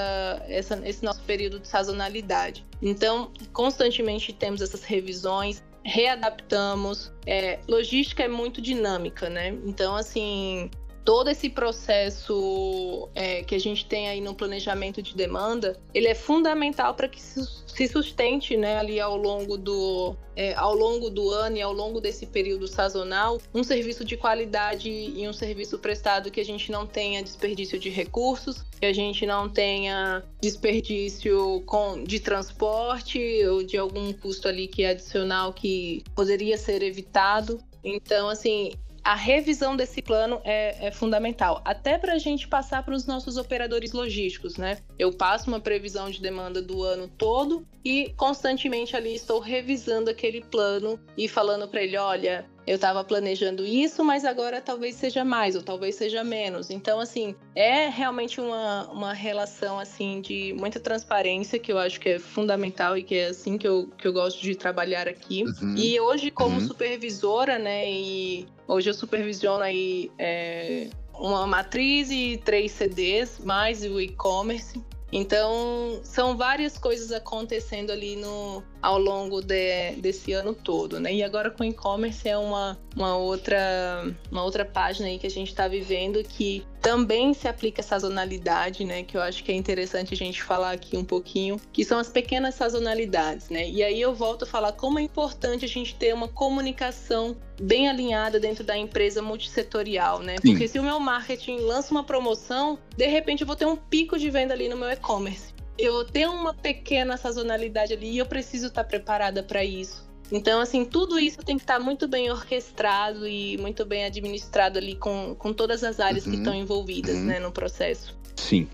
essa, 0.47 0.81
esse 0.87 1.05
nosso 1.05 1.21
período 1.21 1.59
de 1.59 1.67
sazonalidade. 1.67 2.65
Então, 2.81 3.31
constantemente 3.53 4.33
temos 4.33 4.61
essas 4.61 4.83
revisões, 4.83 5.63
readaptamos. 5.83 7.13
É, 7.27 7.59
logística 7.67 8.23
é 8.23 8.27
muito 8.27 8.59
dinâmica, 8.59 9.29
né? 9.29 9.49
Então, 9.65 9.95
assim, 9.95 10.71
todo 11.05 11.29
esse 11.29 11.49
processo 11.49 13.07
é, 13.13 13.43
que 13.43 13.53
a 13.53 13.59
gente 13.59 13.85
tem 13.85 14.09
aí 14.09 14.19
no 14.19 14.33
planejamento 14.33 15.03
de 15.03 15.15
demanda, 15.15 15.79
ele 15.93 16.07
é 16.07 16.15
fundamental 16.15 16.95
para 16.95 17.07
que 17.07 17.21
se 17.21 17.87
sustente, 17.87 18.57
né, 18.57 18.77
ali 18.77 18.99
ao 18.99 19.15
longo 19.15 19.55
do 19.55 20.15
é, 20.35 20.53
ao 20.55 20.73
longo 20.73 21.09
do 21.09 21.29
ano 21.29 21.57
e 21.57 21.61
ao 21.61 21.71
longo 21.71 22.01
desse 22.01 22.25
período 22.25 22.67
sazonal, 22.67 23.39
um 23.53 23.63
serviço 23.63 24.03
de 24.03 24.17
qualidade 24.17 24.89
e 24.89 25.25
um 25.29 25.31
serviço 25.31 25.77
prestado 25.77 26.29
que 26.29 26.41
a 26.41 26.45
gente 26.45 26.71
não 26.71 26.85
tenha 26.85 27.23
desperdício 27.23 27.79
de 27.79 27.89
recursos, 27.89 28.65
que 28.79 28.85
a 28.85 28.93
gente 28.93 29.25
não 29.25 29.47
tenha 29.47 30.23
desperdício 30.41 31.61
com, 31.65 32.03
de 32.03 32.19
transporte 32.19 33.45
ou 33.45 33.63
de 33.63 33.77
algum 33.77 34.11
custo 34.11 34.47
ali 34.47 34.67
que 34.67 34.83
é 34.83 34.89
adicional 34.89 35.53
que 35.53 36.03
poderia 36.13 36.57
ser 36.57 36.83
evitado. 36.83 37.59
Então, 37.81 38.27
assim, 38.27 38.73
a 39.05 39.13
revisão 39.13 39.75
desse 39.75 40.01
plano 40.01 40.41
é, 40.43 40.87
é 40.87 40.91
fundamental, 40.91 41.61
até 41.63 41.95
para 41.95 42.13
a 42.13 42.17
gente 42.17 42.47
passar 42.47 42.83
para 42.83 42.95
os 42.95 43.05
nossos 43.05 43.37
operadores 43.37 43.91
logísticos, 43.91 44.57
né? 44.57 44.79
Eu 44.97 45.13
passo 45.13 45.47
uma 45.47 45.59
previsão 45.59 46.09
de 46.09 46.19
demanda 46.19 46.59
do 46.59 46.81
ano 46.81 47.07
todo 47.07 47.67
e 47.83 48.11
constantemente 48.17 48.95
ali 48.95 49.13
estou 49.13 49.39
revisando 49.39 50.09
aquele 50.09 50.41
plano 50.41 50.99
e 51.15 51.27
falando 51.27 51.67
para 51.67 51.83
ele, 51.83 51.95
olha, 51.97 52.49
eu 52.67 52.75
estava 52.75 53.03
planejando 53.03 53.65
isso, 53.65 54.03
mas 54.03 54.25
agora 54.25 54.59
talvez 54.59 54.95
seja 54.95 55.23
mais 55.23 55.55
ou 55.55 55.61
talvez 55.61 55.95
seja 55.95 56.23
menos. 56.23 56.69
Então, 56.69 56.99
assim, 56.99 57.35
é 57.55 57.89
realmente 57.89 58.41
uma, 58.41 58.89
uma 58.91 59.13
relação 59.13 59.79
assim 59.79 60.21
de 60.21 60.53
muita 60.57 60.79
transparência 60.79 61.59
que 61.59 61.71
eu 61.71 61.77
acho 61.77 61.99
que 61.99 62.09
é 62.09 62.19
fundamental 62.19 62.97
e 62.97 63.03
que 63.03 63.15
é 63.15 63.27
assim 63.27 63.57
que 63.57 63.67
eu, 63.67 63.89
que 63.97 64.07
eu 64.07 64.13
gosto 64.13 64.41
de 64.41 64.55
trabalhar 64.55 65.07
aqui. 65.07 65.43
Uhum. 65.43 65.75
E 65.77 65.99
hoje, 65.99 66.31
como 66.31 66.59
uhum. 66.59 66.67
supervisora, 66.67 67.59
né, 67.59 67.89
e 67.89 68.47
hoje 68.67 68.89
eu 68.89 68.93
supervisiono 68.93 69.63
aí 69.63 70.11
é, 70.17 70.89
uma 71.13 71.45
matriz 71.45 72.09
e 72.09 72.41
três 72.43 72.71
CDs, 72.71 73.39
mais 73.43 73.83
o 73.83 73.99
e-commerce. 73.99 74.81
Então, 75.17 76.01
são 76.03 76.35
várias 76.35 76.77
coisas 76.77 77.09
acontecendo 77.09 77.89
ali 77.89 78.17
no, 78.17 78.61
ao 78.81 78.99
longo 78.99 79.41
de, 79.41 79.91
desse 80.01 80.33
ano 80.33 80.53
todo, 80.53 80.99
né? 80.99 81.13
E 81.13 81.23
agora 81.23 81.49
com 81.49 81.63
e-commerce 81.63 82.27
é 82.27 82.37
uma, 82.37 82.77
uma, 82.93 83.15
outra, 83.15 84.13
uma 84.29 84.43
outra 84.43 84.65
página 84.65 85.07
aí 85.07 85.17
que 85.17 85.25
a 85.25 85.29
gente 85.29 85.47
está 85.47 85.69
vivendo 85.69 86.21
que 86.21 86.65
também 86.85 87.33
se 87.33 87.47
aplica 87.47 87.81
sazonalidade, 87.81 88.85
né? 88.85 89.01
Que 89.01 89.17
eu 89.17 89.21
acho 89.23 89.43
que 89.43 89.51
é 89.51 89.55
interessante 89.55 90.13
a 90.13 90.17
gente 90.17 90.43
falar 90.43 90.69
aqui 90.69 90.95
um 90.95 91.03
pouquinho, 91.03 91.59
que 91.73 91.83
são 91.83 91.97
as 91.97 92.09
pequenas 92.09 92.53
sazonalidades, 92.53 93.49
né? 93.49 93.67
E 93.67 93.81
aí 93.81 93.99
eu 93.99 94.13
volto 94.13 94.43
a 94.43 94.45
falar 94.45 94.71
como 94.73 94.99
é 94.99 95.01
importante 95.01 95.65
a 95.65 95.67
gente 95.67 95.95
ter 95.95 96.13
uma 96.13 96.27
comunicação 96.27 97.35
bem 97.59 97.89
alinhada 97.89 98.39
dentro 98.39 98.63
da 98.63 98.77
empresa 98.77 99.19
multissetorial, 99.19 100.19
né? 100.19 100.35
Sim. 100.39 100.51
Porque 100.51 100.67
se 100.67 100.77
o 100.77 100.83
meu 100.83 100.99
marketing 100.99 101.57
lança 101.57 101.89
uma 101.91 102.03
promoção, 102.03 102.77
de 102.95 103.07
repente 103.07 103.41
eu 103.41 103.47
vou 103.47 103.55
ter 103.55 103.65
um 103.65 103.75
pico 103.75 104.19
de 104.19 104.29
venda 104.29 104.53
ali 104.53 104.69
no 104.69 104.77
meu 104.77 104.91
e-commerce. 104.91 105.55
Eu 105.79 106.05
tenho 106.05 106.31
uma 106.33 106.53
pequena 106.53 107.17
sazonalidade 107.17 107.93
ali 107.93 108.11
e 108.11 108.19
eu 108.19 108.27
preciso 108.27 108.67
estar 108.67 108.83
preparada 108.83 109.41
para 109.41 109.65
isso. 109.65 110.04
Então, 110.31 110.59
assim, 110.59 110.83
tudo 110.83 111.19
isso 111.19 111.37
tem 111.39 111.55
que 111.55 111.63
estar 111.63 111.79
muito 111.79 112.07
bem 112.07 112.31
orquestrado 112.31 113.27
e 113.27 113.57
muito 113.57 113.85
bem 113.85 114.05
administrado 114.05 114.77
ali 114.77 114.95
com, 114.95 115.35
com 115.37 115.53
todas 115.53 115.83
as 115.83 115.99
áreas 115.99 116.25
uhum. 116.25 116.31
que 116.31 116.37
estão 116.39 116.53
envolvidas, 116.53 117.15
uhum. 117.15 117.25
né, 117.25 117.39
no 117.39 117.51
processo. 117.51 118.17
Sim. 118.35 118.67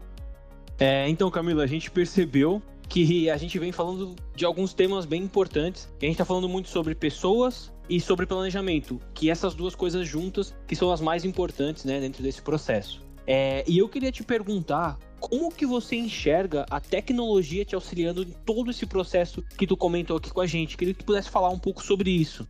É, 0.79 1.07
então, 1.09 1.29
Camila, 1.29 1.63
a 1.63 1.67
gente 1.67 1.91
percebeu 1.91 2.61
que 2.89 3.29
a 3.29 3.37
gente 3.37 3.57
vem 3.57 3.71
falando 3.71 4.15
de 4.35 4.43
alguns 4.43 4.73
temas 4.73 5.05
bem 5.05 5.23
importantes. 5.23 5.87
A 6.01 6.05
gente 6.05 6.13
está 6.13 6.25
falando 6.25 6.49
muito 6.49 6.69
sobre 6.69 6.93
pessoas 6.93 7.71
e 7.89 8.01
sobre 8.01 8.25
planejamento, 8.25 8.99
que 9.13 9.29
essas 9.29 9.53
duas 9.53 9.75
coisas 9.75 10.07
juntas 10.07 10.55
que 10.67 10.75
são 10.75 10.91
as 10.91 10.99
mais 10.99 11.23
importantes, 11.23 11.85
né, 11.85 11.99
dentro 11.99 12.21
desse 12.23 12.41
processo. 12.41 13.01
É, 13.25 13.63
e 13.67 13.77
eu 13.77 13.87
queria 13.87 14.11
te 14.11 14.23
perguntar 14.23 14.97
como 15.19 15.51
que 15.51 15.65
você 15.65 15.95
enxerga 15.95 16.65
a 16.69 16.79
tecnologia 16.79 17.63
te 17.63 17.75
auxiliando 17.75 18.23
em 18.23 18.31
todo 18.45 18.71
esse 18.71 18.85
processo 18.85 19.43
que 19.57 19.67
tu 19.67 19.77
comentou 19.77 20.17
aqui 20.17 20.31
com 20.31 20.41
a 20.41 20.47
gente? 20.47 20.75
Queria 20.75 20.93
que 20.93 21.01
tu 21.01 21.05
pudesse 21.05 21.29
falar 21.29 21.49
um 21.49 21.59
pouco 21.59 21.83
sobre 21.83 22.09
isso. 22.09 22.47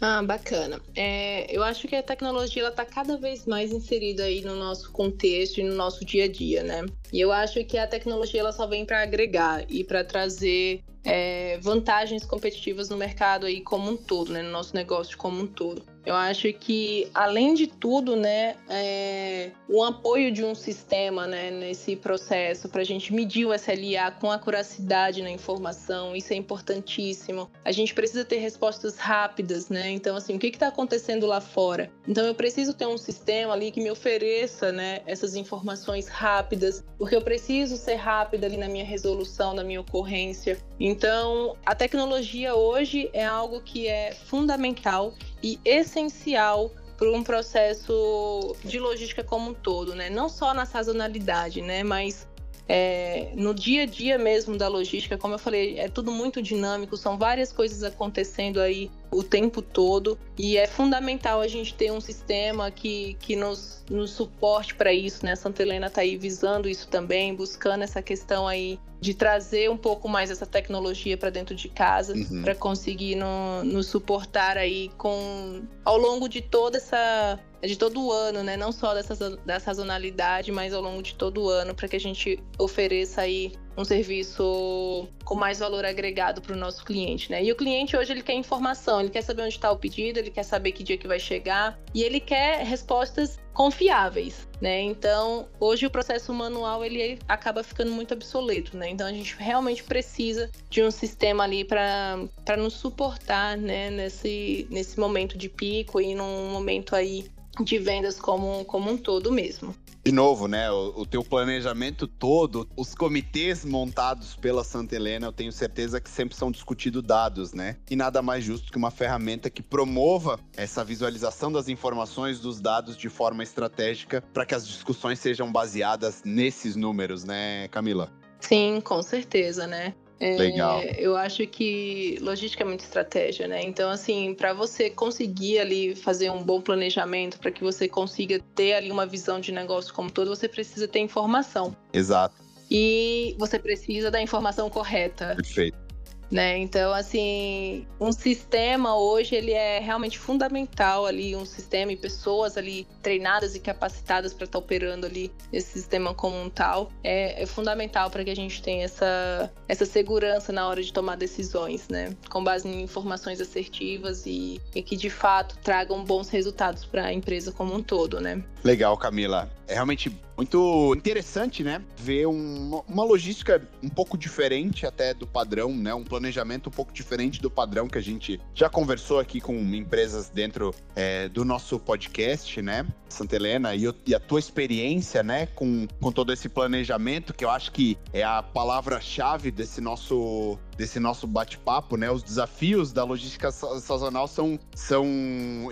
Ah, 0.00 0.22
bacana. 0.22 0.80
É, 0.94 1.54
eu 1.54 1.62
acho 1.62 1.88
que 1.88 1.96
a 1.96 2.02
tecnologia 2.02 2.68
está 2.68 2.84
cada 2.84 3.16
vez 3.16 3.46
mais 3.46 3.72
inserida 3.72 4.24
aí 4.24 4.42
no 4.42 4.56
nosso 4.56 4.92
contexto 4.92 5.58
e 5.58 5.64
no 5.64 5.74
nosso 5.74 6.04
dia 6.04 6.24
a 6.24 6.28
dia, 6.28 6.62
né? 6.62 6.86
E 7.12 7.20
eu 7.20 7.32
acho 7.32 7.64
que 7.64 7.78
a 7.78 7.86
tecnologia 7.86 8.40
ela 8.40 8.52
só 8.52 8.66
vem 8.66 8.84
para 8.84 9.02
agregar 9.02 9.64
e 9.68 9.82
para 9.84 10.04
trazer 10.04 10.82
é, 11.04 11.58
vantagens 11.60 12.24
competitivas 12.24 12.88
no 12.88 12.96
mercado 12.96 13.46
aí 13.46 13.60
como 13.60 13.90
um 13.90 13.96
todo, 13.96 14.32
né? 14.32 14.42
No 14.42 14.50
nosso 14.50 14.74
negócio 14.74 15.16
como 15.16 15.40
um 15.40 15.46
todo. 15.46 15.82
Eu 16.08 16.14
acho 16.14 16.50
que, 16.54 17.06
além 17.12 17.52
de 17.52 17.66
tudo, 17.66 18.16
né, 18.16 18.56
é, 18.66 19.50
o 19.68 19.84
apoio 19.84 20.32
de 20.32 20.42
um 20.42 20.54
sistema 20.54 21.26
né, 21.26 21.50
nesse 21.50 21.96
processo 21.96 22.66
para 22.66 22.80
a 22.80 22.84
gente 22.84 23.12
medir 23.12 23.44
o 23.44 23.52
SLA 23.52 24.10
com 24.18 24.30
acuracidade 24.30 25.20
na 25.20 25.30
informação, 25.30 26.16
isso 26.16 26.32
é 26.32 26.36
importantíssimo. 26.36 27.50
A 27.62 27.72
gente 27.72 27.92
precisa 27.92 28.24
ter 28.24 28.38
respostas 28.38 28.96
rápidas, 28.96 29.68
né? 29.68 29.90
Então, 29.90 30.16
assim, 30.16 30.34
o 30.34 30.38
que 30.38 30.46
está 30.46 30.68
acontecendo 30.68 31.26
lá 31.26 31.42
fora? 31.42 31.90
Então, 32.06 32.24
eu 32.24 32.34
preciso 32.34 32.72
ter 32.72 32.86
um 32.86 32.96
sistema 32.96 33.52
ali 33.52 33.70
que 33.70 33.80
me 33.80 33.90
ofereça 33.90 34.72
né, 34.72 35.02
essas 35.04 35.34
informações 35.34 36.08
rápidas, 36.08 36.82
porque 36.98 37.14
eu 37.14 37.22
preciso 37.22 37.76
ser 37.76 37.94
rápida 37.94 38.46
ali 38.46 38.56
na 38.56 38.68
minha 38.68 38.84
resolução, 38.84 39.54
na 39.54 39.62
minha 39.62 39.80
ocorrência. 39.80 40.58
Então, 40.80 41.56
a 41.64 41.74
tecnologia 41.74 42.54
hoje 42.56 43.08
é 43.12 43.24
algo 43.24 43.60
que 43.60 43.86
é 43.86 44.12
fundamental 44.12 45.14
e 45.42 45.60
essencial 45.64 46.72
para 46.96 47.10
um 47.12 47.22
processo 47.22 48.56
de 48.64 48.80
logística 48.80 49.22
como 49.22 49.50
um 49.50 49.54
todo, 49.54 49.94
né? 49.94 50.10
Não 50.10 50.28
só 50.28 50.52
na 50.52 50.66
sazonalidade, 50.66 51.62
né? 51.62 51.84
Mas 51.84 52.26
é, 52.68 53.30
no 53.34 53.54
dia 53.54 53.84
a 53.84 53.86
dia 53.86 54.18
mesmo 54.18 54.58
da 54.58 54.66
logística, 54.66 55.16
como 55.16 55.34
eu 55.34 55.38
falei, 55.38 55.78
é 55.78 55.88
tudo 55.88 56.10
muito 56.10 56.42
dinâmico, 56.42 56.96
são 56.96 57.16
várias 57.16 57.52
coisas 57.52 57.82
acontecendo 57.84 58.60
aí 58.60 58.90
o 59.10 59.22
tempo 59.22 59.62
todo 59.62 60.18
e 60.36 60.56
é 60.56 60.66
fundamental 60.66 61.40
a 61.40 61.48
gente 61.48 61.74
ter 61.74 61.90
um 61.90 62.00
sistema 62.00 62.70
que, 62.70 63.16
que 63.20 63.34
nos, 63.34 63.84
nos 63.90 64.10
suporte 64.10 64.74
para 64.74 64.92
isso, 64.92 65.24
né? 65.24 65.32
A 65.32 65.36
Santa 65.36 65.62
Helena 65.62 65.86
está 65.86 66.02
aí 66.02 66.16
visando 66.16 66.68
isso 66.68 66.88
também, 66.88 67.34
buscando 67.34 67.82
essa 67.82 68.02
questão 68.02 68.46
aí 68.46 68.78
de 69.00 69.14
trazer 69.14 69.70
um 69.70 69.76
pouco 69.76 70.08
mais 70.08 70.30
essa 70.30 70.44
tecnologia 70.44 71.16
para 71.16 71.30
dentro 71.30 71.54
de 71.54 71.68
casa, 71.68 72.14
uhum. 72.14 72.42
para 72.42 72.54
conseguir 72.54 73.14
no, 73.14 73.62
nos 73.64 73.86
suportar 73.86 74.58
aí 74.58 74.90
com 74.98 75.62
ao 75.84 75.96
longo 75.96 76.28
de 76.28 76.40
toda 76.40 76.78
essa 76.78 77.38
de 77.62 77.76
todo 77.76 78.00
o 78.00 78.12
ano, 78.12 78.42
né? 78.42 78.56
Não 78.56 78.70
só 78.70 78.94
dessa, 78.94 79.36
da 79.38 79.58
sazonalidade, 79.58 80.52
mas 80.52 80.72
ao 80.72 80.82
longo 80.82 81.02
de 81.02 81.14
todo 81.14 81.42
o 81.42 81.48
ano, 81.48 81.74
para 81.74 81.88
que 81.88 81.96
a 81.96 82.00
gente 82.00 82.38
ofereça 82.58 83.22
aí 83.22 83.52
um 83.78 83.84
serviço 83.84 85.08
com 85.24 85.36
mais 85.36 85.60
valor 85.60 85.84
agregado 85.84 86.42
para 86.42 86.52
o 86.52 86.58
nosso 86.58 86.84
cliente, 86.84 87.30
né? 87.30 87.44
E 87.44 87.52
o 87.52 87.56
cliente 87.56 87.96
hoje 87.96 88.12
ele 88.12 88.24
quer 88.24 88.32
informação, 88.32 89.00
ele 89.00 89.08
quer 89.08 89.22
saber 89.22 89.42
onde 89.42 89.54
está 89.54 89.70
o 89.70 89.76
pedido, 89.76 90.18
ele 90.18 90.32
quer 90.32 90.42
saber 90.42 90.72
que 90.72 90.82
dia 90.82 90.98
que 90.98 91.06
vai 91.06 91.20
chegar 91.20 91.78
e 91.94 92.02
ele 92.02 92.18
quer 92.18 92.64
respostas 92.64 93.38
confiáveis, 93.54 94.48
né? 94.60 94.80
Então, 94.80 95.48
hoje 95.60 95.86
o 95.86 95.90
processo 95.90 96.34
manual 96.34 96.84
ele 96.84 97.20
acaba 97.28 97.62
ficando 97.62 97.92
muito 97.92 98.14
obsoleto, 98.14 98.76
né? 98.76 98.90
Então 98.90 99.06
a 99.06 99.12
gente 99.12 99.36
realmente 99.38 99.84
precisa 99.84 100.50
de 100.68 100.82
um 100.82 100.90
sistema 100.90 101.44
ali 101.44 101.64
para 101.64 102.56
nos 102.56 102.74
suportar, 102.74 103.56
né, 103.56 103.90
nesse 103.90 104.66
nesse 104.70 104.98
momento 104.98 105.38
de 105.38 105.48
pico 105.48 106.00
e 106.00 106.16
num 106.16 106.50
momento 106.50 106.96
aí 106.96 107.30
de 107.62 107.78
vendas 107.78 108.18
como, 108.18 108.64
como 108.64 108.90
um 108.90 108.96
todo 108.96 109.30
mesmo. 109.30 109.72
De 110.08 110.14
novo, 110.14 110.48
né? 110.48 110.70
O, 110.70 111.02
o, 111.02 111.06
teu 111.06 111.22
planejamento 111.22 112.06
todo, 112.06 112.66
os 112.74 112.94
comitês 112.94 113.62
montados 113.62 114.34
pela 114.34 114.64
Santa 114.64 114.96
Helena, 114.96 115.26
eu 115.26 115.32
tenho 115.32 115.52
certeza 115.52 116.00
que 116.00 116.08
sempre 116.08 116.34
são 116.34 116.50
discutidos 116.50 117.02
dados, 117.02 117.52
né? 117.52 117.76
E 117.90 117.94
nada 117.94 118.22
mais 118.22 118.42
justo 118.42 118.72
que 118.72 118.78
uma 118.78 118.90
ferramenta 118.90 119.50
que 119.50 119.62
promova 119.62 120.40
essa 120.56 120.82
visualização 120.82 121.52
das 121.52 121.68
informações 121.68 122.40
dos 122.40 122.58
dados 122.58 122.96
de 122.96 123.10
forma 123.10 123.42
estratégica 123.42 124.24
para 124.32 124.46
que 124.46 124.54
as 124.54 124.66
discussões 124.66 125.18
sejam 125.18 125.52
baseadas 125.52 126.22
nesses 126.24 126.74
números, 126.74 127.24
né, 127.24 127.68
Camila? 127.68 128.10
Sim, 128.40 128.80
com 128.82 129.02
certeza, 129.02 129.66
né? 129.66 129.94
É, 130.20 130.36
Legal. 130.36 130.82
Eu 130.96 131.16
acho 131.16 131.46
que 131.46 132.18
logística 132.20 132.64
é 132.64 132.66
muita 132.66 132.84
estratégia, 132.84 133.46
né? 133.46 133.62
Então, 133.62 133.90
assim, 133.90 134.34
para 134.34 134.52
você 134.52 134.90
conseguir 134.90 135.60
ali 135.60 135.94
fazer 135.94 136.30
um 136.30 136.42
bom 136.42 136.60
planejamento, 136.60 137.38
para 137.38 137.50
que 137.50 137.62
você 137.62 137.88
consiga 137.88 138.40
ter 138.54 138.74
ali 138.74 138.90
uma 138.90 139.06
visão 139.06 139.40
de 139.40 139.52
negócio 139.52 139.94
como 139.94 140.10
todo, 140.10 140.28
você 140.28 140.48
precisa 140.48 140.88
ter 140.88 140.98
informação. 140.98 141.76
Exato. 141.92 142.34
E 142.70 143.34
você 143.38 143.58
precisa 143.58 144.10
da 144.10 144.20
informação 144.20 144.68
correta. 144.68 145.34
Perfeito. 145.36 145.87
Né? 146.30 146.58
Então, 146.58 146.92
assim, 146.92 147.86
um 147.98 148.12
sistema 148.12 148.96
hoje 148.96 149.34
ele 149.34 149.52
é 149.52 149.78
realmente 149.78 150.18
fundamental 150.18 151.06
ali, 151.06 151.34
um 151.34 151.46
sistema 151.46 151.92
e 151.92 151.96
pessoas 151.96 152.58
ali 152.58 152.86
treinadas 153.02 153.54
e 153.54 153.60
capacitadas 153.60 154.34
para 154.34 154.44
estar 154.44 154.58
tá 154.58 154.64
operando 154.64 155.06
ali 155.06 155.32
esse 155.50 155.72
sistema 155.72 156.12
como 156.12 156.38
um 156.38 156.50
tal 156.50 156.90
é, 157.02 157.42
é 157.42 157.46
fundamental 157.46 158.10
para 158.10 158.22
que 158.24 158.30
a 158.30 158.36
gente 158.36 158.62
tenha 158.62 158.84
essa, 158.84 159.50
essa 159.66 159.86
segurança 159.86 160.52
na 160.52 160.68
hora 160.68 160.82
de 160.82 160.92
tomar 160.92 161.16
decisões, 161.16 161.88
né? 161.88 162.14
Com 162.28 162.44
base 162.44 162.68
em 162.68 162.82
informações 162.82 163.40
assertivas 163.40 164.26
e, 164.26 164.60
e 164.74 164.82
que 164.82 164.96
de 164.96 165.08
fato 165.08 165.56
tragam 165.58 166.04
bons 166.04 166.28
resultados 166.28 166.84
para 166.84 167.06
a 167.06 167.12
empresa 167.12 167.52
como 167.52 167.74
um 167.74 167.82
todo, 167.82 168.20
né? 168.20 168.42
Legal, 168.62 168.96
Camila. 168.98 169.50
É 169.66 169.74
realmente 169.74 170.14
muito 170.38 170.94
interessante, 170.96 171.64
né? 171.64 171.82
Ver 171.96 172.28
um, 172.28 172.80
uma 172.88 173.02
logística 173.02 173.60
um 173.82 173.88
pouco 173.88 174.16
diferente 174.16 174.86
até 174.86 175.12
do 175.12 175.26
padrão, 175.26 175.74
né? 175.74 175.92
Um 175.92 176.04
planejamento 176.04 176.68
um 176.68 176.72
pouco 176.72 176.92
diferente 176.92 177.42
do 177.42 177.50
padrão 177.50 177.88
que 177.88 177.98
a 177.98 178.00
gente 178.00 178.40
já 178.54 178.70
conversou 178.70 179.18
aqui 179.18 179.40
com 179.40 179.54
empresas 179.74 180.30
dentro 180.30 180.72
é, 180.94 181.28
do 181.28 181.44
nosso 181.44 181.80
podcast, 181.80 182.62
né? 182.62 182.86
Santa 183.08 183.36
Helena, 183.36 183.74
e, 183.74 183.92
e, 184.06 184.14
a 184.14 184.20
tua 184.20 184.38
experiência, 184.38 185.22
né, 185.22 185.46
com, 185.46 185.86
com 186.00 186.12
todo 186.12 186.32
esse 186.32 186.48
planejamento, 186.48 187.32
que 187.32 187.44
eu 187.44 187.50
acho 187.50 187.72
que 187.72 187.96
é 188.12 188.22
a 188.22 188.42
palavra-chave 188.42 189.50
desse 189.50 189.80
nosso 189.80 190.58
desse 190.76 191.00
nosso 191.00 191.26
bate-papo, 191.26 191.96
né? 191.96 192.08
Os 192.08 192.22
desafios 192.22 192.92
da 192.92 193.02
logística 193.02 193.50
sazonal 193.50 194.28
são, 194.28 194.56
são 194.76 195.04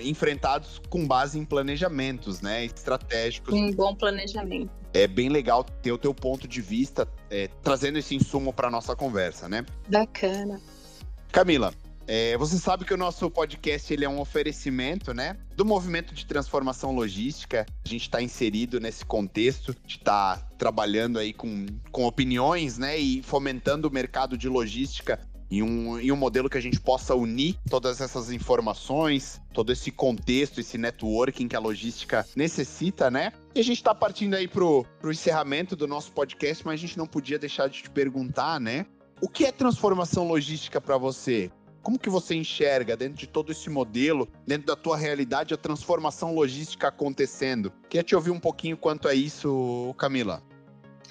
enfrentados 0.01 0.83
com 0.91 1.07
base 1.07 1.39
em 1.39 1.45
planejamentos, 1.45 2.41
né? 2.41 2.65
Estratégicos. 2.65 3.55
Um 3.55 3.71
bom 3.71 3.95
planejamento. 3.95 4.56
É 4.93 5.07
bem 5.07 5.29
legal 5.29 5.65
ter 5.65 5.93
o 5.93 5.99
teu 5.99 6.15
ponto 6.15 6.49
de 6.49 6.61
vista 6.61 7.07
é, 7.31 7.49
trazendo 7.63 7.99
esse 7.99 8.15
insumo 8.15 8.53
para 8.53 8.71
nossa 8.71 8.97
conversa, 8.97 9.49
né? 9.49 9.65
Bacana. 9.89 10.61
Camila, 11.31 11.75
é, 12.09 12.37
você 12.39 12.57
sabe 12.57 12.85
que 12.85 12.95
o 12.95 12.97
nosso 12.97 13.29
podcast 13.29 13.93
ele 13.93 14.05
é 14.05 14.09
um 14.09 14.21
oferecimento, 14.21 15.13
né? 15.13 15.37
Do 15.57 15.65
movimento 15.65 16.15
de 16.15 16.25
transformação 16.25 16.95
logística. 16.95 17.67
A 17.85 17.89
gente 17.89 18.03
está 18.03 18.23
inserido 18.23 18.79
nesse 18.79 19.05
contexto 19.05 19.75
de 19.85 19.97
estar 19.97 20.39
tá 20.39 20.49
trabalhando 20.57 21.19
aí 21.19 21.33
com, 21.33 21.67
com 21.91 22.07
opiniões, 22.07 22.79
né? 22.79 22.97
E 22.97 23.23
fomentando 23.23 23.89
o 23.89 23.91
mercado 23.91 24.39
de 24.39 24.49
logística 24.49 25.19
em 25.51 25.63
um, 25.63 25.99
em 25.99 26.11
um 26.11 26.17
modelo 26.17 26.51
que 26.51 26.59
a 26.59 26.61
gente 26.61 26.81
possa 26.81 27.15
unir 27.15 27.57
todas 27.69 28.01
essas 28.01 28.31
informações, 28.31 29.41
todo 29.53 29.73
esse 29.73 29.91
contexto, 29.91 30.61
esse 30.61 30.77
networking 30.77 31.49
que 31.49 31.57
a 31.57 31.61
logística 31.61 32.27
necessita, 32.35 33.11
né? 33.11 33.33
E 33.55 33.61
a 33.61 33.65
gente 33.65 33.79
está 33.79 33.95
partindo 33.95 34.35
aí 34.35 34.49
pro, 34.49 34.87
encerramento 35.05 35.77
do 35.77 35.87
nosso 35.87 36.13
podcast, 36.13 36.65
mas 36.65 36.75
a 36.75 36.83
gente 36.83 36.99
não 36.99 37.07
podia 37.07 37.39
deixar 37.39 37.69
de 37.69 37.83
te 37.83 37.91
perguntar, 37.91 38.61
né? 38.61 38.87
O 39.21 39.29
que 39.29 39.45
é 39.45 39.53
transformação 39.53 40.27
logística 40.27 40.81
para 40.81 40.99
você? 40.99 41.51
Como 41.83 41.99
que 41.99 42.11
você 42.11 42.35
enxerga 42.35 42.97
dentro 42.97 43.17
de 43.17 43.29
todo 43.29 43.53
esse 43.53 43.71
modelo, 43.71 44.29
dentro 44.45 44.67
da 44.67 44.75
tua 44.75 44.97
realidade, 44.97 45.55
a 45.55 45.57
transformação 45.57 46.35
logística 46.35 46.89
acontecendo? 46.89 47.73
Queria 47.89 48.03
te 48.03 48.17
ouvir 48.17 48.33
um 48.33 48.41
pouquinho 48.41 48.77
quanto 48.77 49.07
a 49.07 49.15
isso, 49.15 49.95
Camila. 49.97 50.43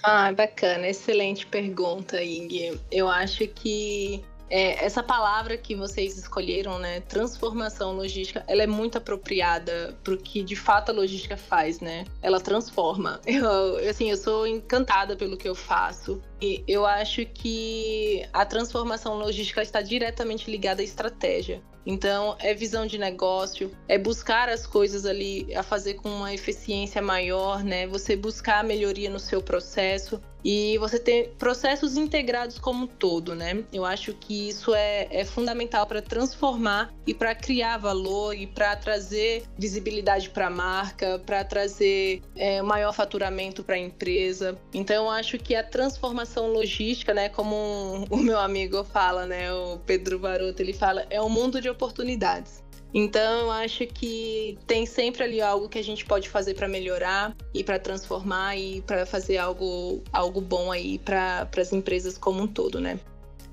Ah, 0.08 0.32
bacana, 0.32 0.88
excelente 0.88 1.48
pergunta, 1.48 2.22
Ing. 2.22 2.80
Eu 2.92 3.10
acho 3.10 3.48
que 3.48 4.24
é, 4.50 4.86
essa 4.86 5.02
palavra 5.02 5.58
que 5.58 5.76
vocês 5.76 6.16
escolheram, 6.16 6.78
né, 6.78 7.00
transformação 7.02 7.94
logística, 7.94 8.44
ela 8.48 8.62
é 8.62 8.68
muito 8.68 9.00
apropriada 9.00 9.98
para 10.04 10.14
o 10.14 10.18
que 10.18 10.44
de 10.44 10.56
fato 10.56 10.90
a 10.90 10.94
logística 10.94 11.36
faz, 11.36 11.80
né? 11.80 12.06
Ela 12.22 12.40
transforma. 12.40 13.20
Eu, 13.26 13.78
assim, 13.90 14.10
eu 14.10 14.18
sou 14.18 14.48
encantada 14.48 15.16
pelo 15.16 15.36
que 15.36 15.48
eu 15.48 15.56
faço 15.56 16.22
eu 16.68 16.86
acho 16.86 17.26
que 17.26 18.26
a 18.34 18.46
transformação 18.46 19.18
logística 19.18 19.62
está 19.62 19.82
diretamente 19.82 20.50
ligada 20.50 20.82
à 20.82 20.86
estratégia. 20.86 21.62
Então, 21.86 22.36
é 22.40 22.54
visão 22.54 22.88
de 22.88 22.98
negócio, 22.98 23.72
é 23.88 23.98
buscar 23.98 24.50
as 24.50 24.66
coisas 24.66 25.06
ali 25.06 25.54
a 25.56 25.62
fazer 25.62 25.96
com 25.96 26.10
uma 26.10 26.34
eficiência 26.34 27.02
maior, 27.02 27.64
né? 27.64 27.86
Você 27.86 28.16
buscar 28.16 28.62
a 28.62 28.64
melhoria 28.64 29.10
no 29.10 29.20
seu 29.20 29.42
processo 29.42 30.20
e 30.44 30.78
você 30.78 31.00
ter 31.00 31.34
processos 31.40 31.98
integrados 31.98 32.60
como 32.60 32.84
um 32.84 32.88
todo, 32.88 33.34
né? 33.34 33.64
Eu 33.74 33.84
acho 33.84 34.14
que 34.14 34.50
isso 34.50 34.76
é, 34.76 35.08
é 35.10 35.26
fundamental 35.26 35.88
para 35.88 36.04
transformar 36.04 36.94
e 37.06 37.14
para 37.14 37.34
criar 37.34 37.78
valor 37.78 38.36
e 38.36 38.46
para 38.46 38.76
trazer 38.76 39.44
visibilidade 39.58 40.30
para 40.30 40.48
a 40.48 40.52
marca, 40.52 41.20
para 41.26 41.44
trazer 41.44 42.22
é, 42.36 42.62
maior 42.62 42.94
faturamento 42.94 43.64
para 43.64 43.76
a 43.76 43.80
empresa. 43.80 44.58
Então, 44.72 45.06
eu 45.06 45.10
acho 45.10 45.38
que 45.40 45.56
a 45.56 45.64
transformação 45.64 46.35
logística, 46.42 47.14
né, 47.14 47.30
como 47.30 47.56
um, 47.56 48.06
o 48.10 48.18
meu 48.18 48.40
amigo 48.40 48.84
fala, 48.84 49.26
né, 49.26 49.52
o 49.54 49.78
Pedro 49.86 50.20
Varoto, 50.20 50.62
ele 50.62 50.74
fala, 50.74 51.06
é 51.10 51.22
um 51.22 51.30
mundo 51.30 51.62
de 51.62 51.70
oportunidades. 51.70 52.64
Então, 52.94 53.42
eu 53.42 53.52
acho 53.52 53.86
que 53.88 54.58
tem 54.66 54.86
sempre 54.86 55.24
ali 55.24 55.42
algo 55.42 55.68
que 55.68 55.78
a 55.78 55.84
gente 55.84 56.06
pode 56.06 56.30
fazer 56.30 56.54
para 56.54 56.66
melhorar 56.66 57.36
e 57.54 57.62
para 57.62 57.78
transformar 57.78 58.56
e 58.56 58.82
para 58.84 59.06
fazer 59.06 59.38
algo, 59.38 60.02
algo 60.14 60.40
bom 60.40 60.72
aí 60.72 60.98
para 61.00 61.46
as 61.58 61.74
empresas 61.74 62.18
como 62.18 62.44
um 62.44 62.48
todo, 62.48 62.80
né? 62.80 62.98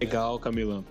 Legal, 0.01 0.39
Camila. 0.39 0.85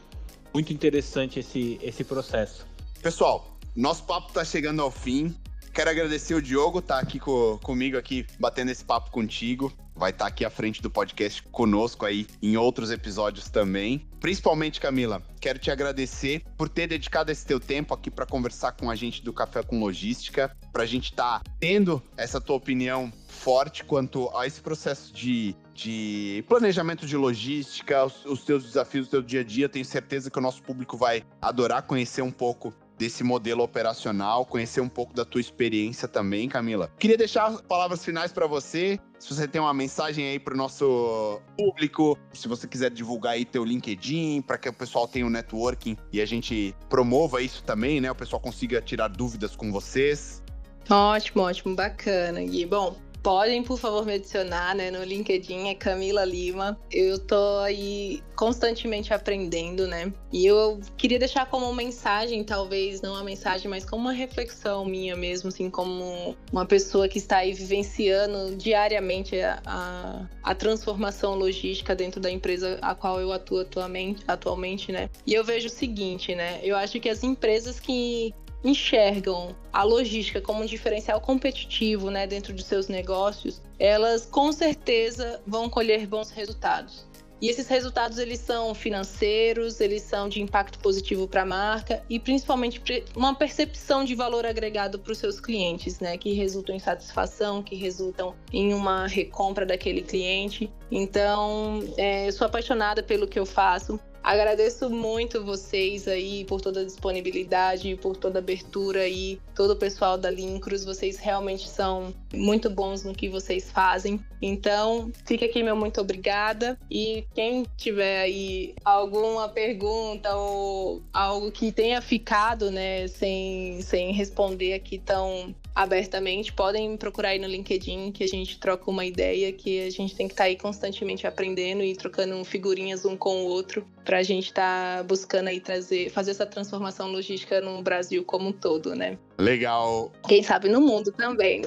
Muito 0.54 0.74
interessante 0.74 1.40
esse, 1.40 1.80
esse 1.82 2.04
processo. 2.04 2.68
Pessoal, 3.02 3.58
nosso 3.74 4.04
papo 4.04 4.28
está 4.28 4.44
chegando 4.44 4.82
ao 4.82 4.92
fim. 4.92 5.34
Quero 5.74 5.90
agradecer 5.90 6.34
o 6.34 6.42
Diogo, 6.42 6.82
tá 6.82 7.00
aqui 7.00 7.18
co 7.18 7.58
comigo 7.64 7.98
aqui 7.98 8.26
batendo 8.38 8.72
esse 8.72 8.84
papo 8.84 9.10
contigo. 9.10 9.72
Vai 9.96 10.12
estar 10.12 10.26
tá 10.26 10.30
aqui 10.30 10.44
à 10.44 10.50
frente 10.50 10.82
do 10.82 10.90
podcast 10.90 11.44
conosco 11.44 12.06
aí 12.06 12.28
em 12.42 12.58
outros 12.58 12.92
episódios 12.92 13.50
também. 13.50 14.06
Principalmente, 14.20 14.82
Camila, 14.82 15.22
quero 15.40 15.60
te 15.60 15.72
agradecer 15.72 16.44
por 16.58 16.68
ter 16.68 16.88
dedicado 16.88 17.32
esse 17.32 17.46
teu 17.46 17.60
tempo 17.60 17.94
aqui 17.94 18.12
para 18.12 18.26
conversar 18.26 18.74
com 18.74 18.90
a 18.90 18.96
gente 18.96 19.24
do 19.24 19.32
Café 19.32 19.64
com 19.64 19.80
Logística, 19.80 20.56
para 20.74 20.84
a 20.84 20.86
gente 20.86 21.12
estar 21.12 21.40
tá 21.40 21.52
tendo 21.60 22.04
essa 22.18 22.42
tua 22.42 22.58
opinião 22.58 23.12
forte 23.28 23.84
quanto 23.84 24.30
a 24.38 24.46
esse 24.46 24.62
processo 24.62 25.14
de, 25.14 25.56
de 25.74 26.44
planejamento 26.48 27.06
de 27.08 27.16
logística, 27.16 28.06
os, 28.06 28.26
os 28.26 28.44
teus 28.44 28.64
desafios 28.64 29.08
do 29.08 29.12
teu 29.12 29.22
dia 29.22 29.42
a 29.42 29.44
dia. 29.44 29.70
Tenho 29.70 29.86
certeza 29.86 30.30
que 30.30 30.38
o 30.38 30.42
nosso 30.42 30.62
público 30.62 30.98
vai 30.98 31.24
adorar 31.42 31.84
conhecer 31.84 32.22
um 32.22 32.32
pouco 32.32 32.74
desse 33.02 33.24
modelo 33.24 33.64
operacional, 33.64 34.46
conhecer 34.46 34.80
um 34.80 34.88
pouco 34.88 35.12
da 35.12 35.26
tua 35.26 35.42
experiência 35.42 36.08
também, 36.08 36.48
Camila. 36.48 36.88
Queria 37.00 37.18
deixar 37.18 37.52
palavras 37.64 38.06
finais 38.06 38.32
para 38.32 38.46
você. 38.46 39.00
Se 39.18 39.34
você 39.34 39.48
tem 39.48 39.60
uma 39.60 39.74
mensagem 39.74 40.28
aí 40.28 40.38
para 40.38 40.54
o 40.54 40.58
nosso 40.58 41.42
público, 41.58 42.16
se 42.32 42.48
você 42.48 42.68
quiser 42.68 42.92
divulgar 42.92 43.34
aí 43.34 43.44
teu 43.44 43.66
LinkedIn, 43.66 44.44
para 44.44 44.56
que 44.60 44.70
o 44.70 44.74
pessoal 44.74 45.08
tenha 45.08 45.26
um 45.26 45.32
networking 45.32 45.98
e 46.14 46.22
a 46.22 46.28
gente 46.28 46.76
promova 46.90 47.42
isso 47.42 47.64
também, 47.64 48.00
né? 48.00 48.12
O 48.12 48.16
pessoal 48.16 48.40
consiga 48.40 48.80
tirar 48.84 49.08
dúvidas 49.08 49.56
com 49.56 49.72
vocês. 49.72 50.44
Ótimo, 50.88 51.42
ótimo, 51.42 51.76
bacana, 51.76 52.40
Gui. 52.44 52.68
Bom, 52.68 52.96
podem, 53.22 53.64
por 53.64 53.78
favor, 53.78 54.06
me 54.06 54.14
adicionar, 54.14 54.76
né? 54.76 54.92
No 54.92 55.04
LinkedIn 55.04 55.70
é 55.70 55.76
Camila 55.76 56.26
Lima. 56.26 56.80
Eu 56.92 57.20
tô 57.20 57.60
aí 57.60 58.22
constantemente 58.36 59.14
aprendendo, 59.14 59.88
né? 59.88 60.12
E 60.32 60.46
eu 60.46 60.80
queria 60.98 61.20
deixar 61.20 61.46
como 61.46 61.72
mensagem, 61.74 62.44
talvez 62.44 63.02
não 63.02 63.14
uma 63.14 63.24
mensagem, 63.24 63.70
mas 63.70 63.86
como 63.86 64.04
uma 64.04 64.12
reflexão 64.12 64.84
minha 64.86 65.16
mesmo, 65.16 65.50
assim, 65.50 65.70
como 65.70 66.36
uma 66.52 66.66
pessoa 66.66 67.08
que 67.08 67.18
está 67.18 67.38
aí 67.38 67.54
vivenciando 67.54 68.56
diariamente 68.56 69.40
a, 69.40 69.62
a, 69.66 70.26
a 70.42 70.56
transformação 70.56 71.36
logística 71.36 71.96
dentro 71.96 72.20
da 72.20 72.32
empresa 72.32 72.80
a 72.82 72.96
qual 72.96 73.20
eu 73.20 73.32
atuo 73.32 73.60
atualmente, 73.60 74.24
atualmente, 74.28 74.92
né? 74.92 75.10
E 75.26 75.34
eu 75.34 75.44
vejo 75.44 75.68
o 75.68 75.72
seguinte, 75.72 76.34
né? 76.34 76.60
Eu 76.64 76.76
acho 76.76 77.00
que 77.00 77.10
as 77.10 77.24
empresas 77.24 77.80
que 77.80 78.34
enxergam 78.64 79.56
a 79.72 79.84
logística 79.84 80.42
como 80.42 80.64
um 80.64 80.66
diferencial 80.66 81.20
competitivo 81.20 82.10
né, 82.10 82.28
dentro 82.28 82.54
de 82.54 82.64
seus 82.64 82.88
negócios, 82.88 83.62
elas 83.80 84.26
com 84.26 84.52
certeza 84.52 85.42
vão 85.46 85.70
colher 85.70 86.06
bons 86.06 86.30
resultados. 86.30 87.06
E 87.42 87.50
esses 87.50 87.68
resultados 87.68 88.20
eles 88.20 88.40
são 88.40 88.72
financeiros, 88.76 89.82
eles 89.82 90.04
são 90.04 90.30
de 90.30 90.40
impacto 90.40 90.78
positivo 90.78 91.28
para 91.28 91.42
a 91.42 91.46
marca 91.46 92.04
e 92.08 92.20
principalmente 92.20 92.80
uma 93.16 93.34
percepção 93.34 94.06
de 94.06 94.14
valor 94.14 94.46
agregado 94.46 95.00
para 95.00 95.12
os 95.12 95.18
seus 95.18 95.40
clientes, 95.40 96.00
né, 96.00 96.18
que 96.18 96.34
resultam 96.34 96.76
em 96.76 96.80
satisfação, 96.80 97.64
que 97.64 97.76
resultam 97.76 98.36
em 98.54 98.76
uma 98.76 99.08
recompra 99.08 99.66
daquele 99.66 100.04
cliente. 100.04 100.72
Então, 100.92 101.84
é, 101.98 102.28
eu 102.28 102.32
sou 102.32 102.46
apaixonada 102.46 103.02
pelo 103.02 103.28
que 103.28 103.40
eu 103.40 103.46
faço. 103.46 104.00
Agradeço 104.24 104.90
muito 104.90 105.44
vocês 105.44 106.08
aí 106.08 106.46
por 106.46 106.62
toda 106.62 106.82
a 106.82 106.86
disponibilidade, 106.86 107.96
por 107.96 108.16
toda 108.16 108.40
a 108.40 108.42
abertura 108.42 109.02
aí, 109.02 109.40
todo 109.56 109.72
o 109.72 109.76
pessoal 109.76 110.18
da 110.18 110.30
Lincruz. 110.30 110.86
Vocês 110.86 111.18
realmente 111.18 111.68
são 111.68 112.14
muito 112.34 112.70
bons 112.70 113.04
no 113.04 113.14
que 113.14 113.28
vocês 113.28 113.72
fazem. 113.72 114.20
Então, 114.42 115.12
fica 115.26 115.46
aqui 115.46 115.64
meu 115.64 115.76
muito 115.76 116.00
obrigada. 116.00 116.78
E 116.90 117.26
quem 117.34 117.66
tiver 117.78 118.22
aí 118.22 118.76
alguma 118.86 119.50
pergunta 119.50 120.36
ou 120.36 121.02
algo 121.12 121.52
que 121.52 121.72
tenha 121.72 122.02
ficado, 122.02 122.70
né, 122.70 123.08
sem, 123.08 123.82
sem 123.82 124.14
responder 124.14 124.74
aqui 124.74 125.00
tão 125.00 125.56
abertamente, 125.74 126.52
podem 126.52 126.90
me 126.90 126.98
procurar 126.98 127.30
aí 127.30 127.40
no 127.40 127.48
LinkedIn, 127.48 128.12
que 128.12 128.24
a 128.24 128.28
gente 128.28 128.60
troca 128.60 128.90
uma 128.90 129.06
ideia, 129.06 129.52
que 129.54 129.82
a 129.86 129.90
gente 129.90 130.16
tem 130.16 130.28
que 130.28 130.34
estar 130.34 130.44
tá 130.44 130.48
aí 130.48 130.56
constantemente 130.56 131.26
aprendendo 131.26 131.84
e 131.84 131.96
trocando 131.96 132.44
figurinhas 132.44 133.06
um 133.06 133.16
com 133.16 133.44
o 133.44 133.46
outro, 133.46 133.86
para 134.04 134.18
a 134.18 134.24
gente 134.24 134.48
estar 134.48 134.98
tá 134.98 135.04
buscando 135.04 135.48
aí 135.48 135.60
trazer, 135.60 136.10
fazer 136.10 136.32
essa 136.32 136.46
transformação 136.46 137.12
logística 137.12 137.62
no 137.62 137.82
Brasil 137.82 138.24
como 138.24 138.50
um 138.50 138.52
todo, 138.52 138.96
né? 138.96 139.18
Legal. 139.38 140.12
Quem 140.28 140.44
sabe 140.44 140.70
no 140.70 140.82
mundo 140.82 141.12
também. 141.12 141.64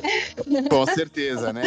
Com 0.71 0.87
certeza, 0.87 1.53
né? 1.53 1.63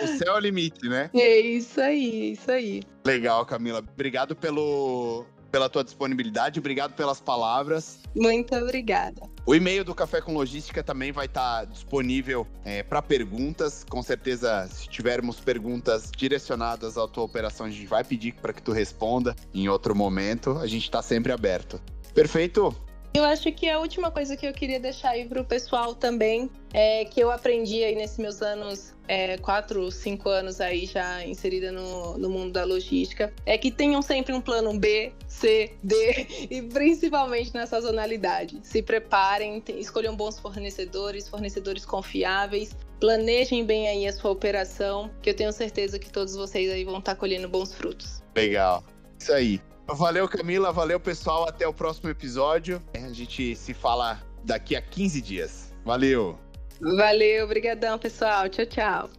O, 0.00 0.04
o 0.04 0.06
céu 0.18 0.34
é 0.34 0.36
o 0.36 0.40
limite, 0.40 0.88
né? 0.88 1.10
É 1.14 1.40
isso 1.40 1.80
aí, 1.80 2.32
isso 2.32 2.50
aí. 2.50 2.82
Legal, 3.04 3.46
Camila. 3.46 3.78
Obrigado 3.78 4.36
pelo, 4.36 5.24
pela 5.50 5.68
tua 5.68 5.82
disponibilidade, 5.82 6.58
obrigado 6.58 6.94
pelas 6.94 7.20
palavras. 7.20 8.00
Muito 8.14 8.54
obrigada. 8.54 9.22
O 9.46 9.54
e-mail 9.54 9.84
do 9.84 9.94
Café 9.94 10.20
com 10.20 10.34
Logística 10.34 10.82
também 10.82 11.10
vai 11.10 11.26
estar 11.26 11.64
disponível 11.66 12.46
é, 12.64 12.82
para 12.82 13.00
perguntas. 13.00 13.84
Com 13.88 14.02
certeza, 14.02 14.66
se 14.66 14.88
tivermos 14.88 15.40
perguntas 15.40 16.10
direcionadas 16.14 16.98
à 16.98 17.08
tua 17.08 17.24
operação, 17.24 17.66
a 17.66 17.70
gente 17.70 17.86
vai 17.86 18.04
pedir 18.04 18.34
para 18.34 18.52
que 18.52 18.62
tu 18.62 18.72
responda 18.72 19.34
em 19.54 19.68
outro 19.68 19.94
momento. 19.94 20.58
A 20.58 20.66
gente 20.66 20.84
está 20.84 21.02
sempre 21.02 21.32
aberto. 21.32 21.80
Perfeito? 22.14 22.74
Eu 23.18 23.24
acho 23.24 23.50
que 23.50 23.68
a 23.68 23.80
última 23.80 24.12
coisa 24.12 24.36
que 24.36 24.46
eu 24.46 24.52
queria 24.52 24.78
deixar 24.78 25.10
aí 25.10 25.26
para 25.26 25.40
o 25.40 25.44
pessoal 25.44 25.92
também 25.92 26.48
é 26.72 27.04
que 27.04 27.18
eu 27.18 27.32
aprendi 27.32 27.82
aí 27.82 27.96
nesses 27.96 28.16
meus 28.16 28.40
anos, 28.40 28.94
é, 29.08 29.36
quatro, 29.38 29.90
cinco 29.90 30.28
anos 30.28 30.60
aí 30.60 30.86
já 30.86 31.26
inserida 31.26 31.72
no, 31.72 32.16
no 32.16 32.30
mundo 32.30 32.52
da 32.52 32.64
logística, 32.64 33.34
é 33.44 33.58
que 33.58 33.72
tenham 33.72 34.00
sempre 34.02 34.32
um 34.32 34.40
plano 34.40 34.72
B, 34.78 35.12
C, 35.26 35.72
D 35.82 36.28
e 36.48 36.62
principalmente 36.62 37.52
na 37.52 37.66
sazonalidade. 37.66 38.60
Se 38.62 38.80
preparem, 38.82 39.60
escolham 39.66 40.14
bons 40.14 40.38
fornecedores, 40.38 41.28
fornecedores 41.28 41.84
confiáveis, 41.84 42.76
planejem 43.00 43.64
bem 43.64 43.88
aí 43.88 44.06
a 44.06 44.12
sua 44.12 44.30
operação, 44.30 45.10
que 45.20 45.30
eu 45.30 45.34
tenho 45.34 45.52
certeza 45.52 45.98
que 45.98 46.08
todos 46.08 46.36
vocês 46.36 46.70
aí 46.70 46.84
vão 46.84 47.00
estar 47.00 47.16
colhendo 47.16 47.48
bons 47.48 47.74
frutos. 47.74 48.22
Legal. 48.36 48.84
Isso 49.18 49.32
aí. 49.32 49.60
Valeu, 49.94 50.28
Camila. 50.28 50.70
Valeu, 50.70 51.00
pessoal. 51.00 51.48
Até 51.48 51.66
o 51.66 51.72
próximo 51.72 52.10
episódio. 52.10 52.82
A 52.94 53.12
gente 53.12 53.56
se 53.56 53.72
fala 53.72 54.20
daqui 54.44 54.76
a 54.76 54.82
15 54.82 55.20
dias. 55.22 55.74
Valeu. 55.84 56.38
Valeu, 56.80 57.44
obrigadão, 57.44 57.98
pessoal. 57.98 58.48
Tchau, 58.48 58.66
tchau. 58.66 59.10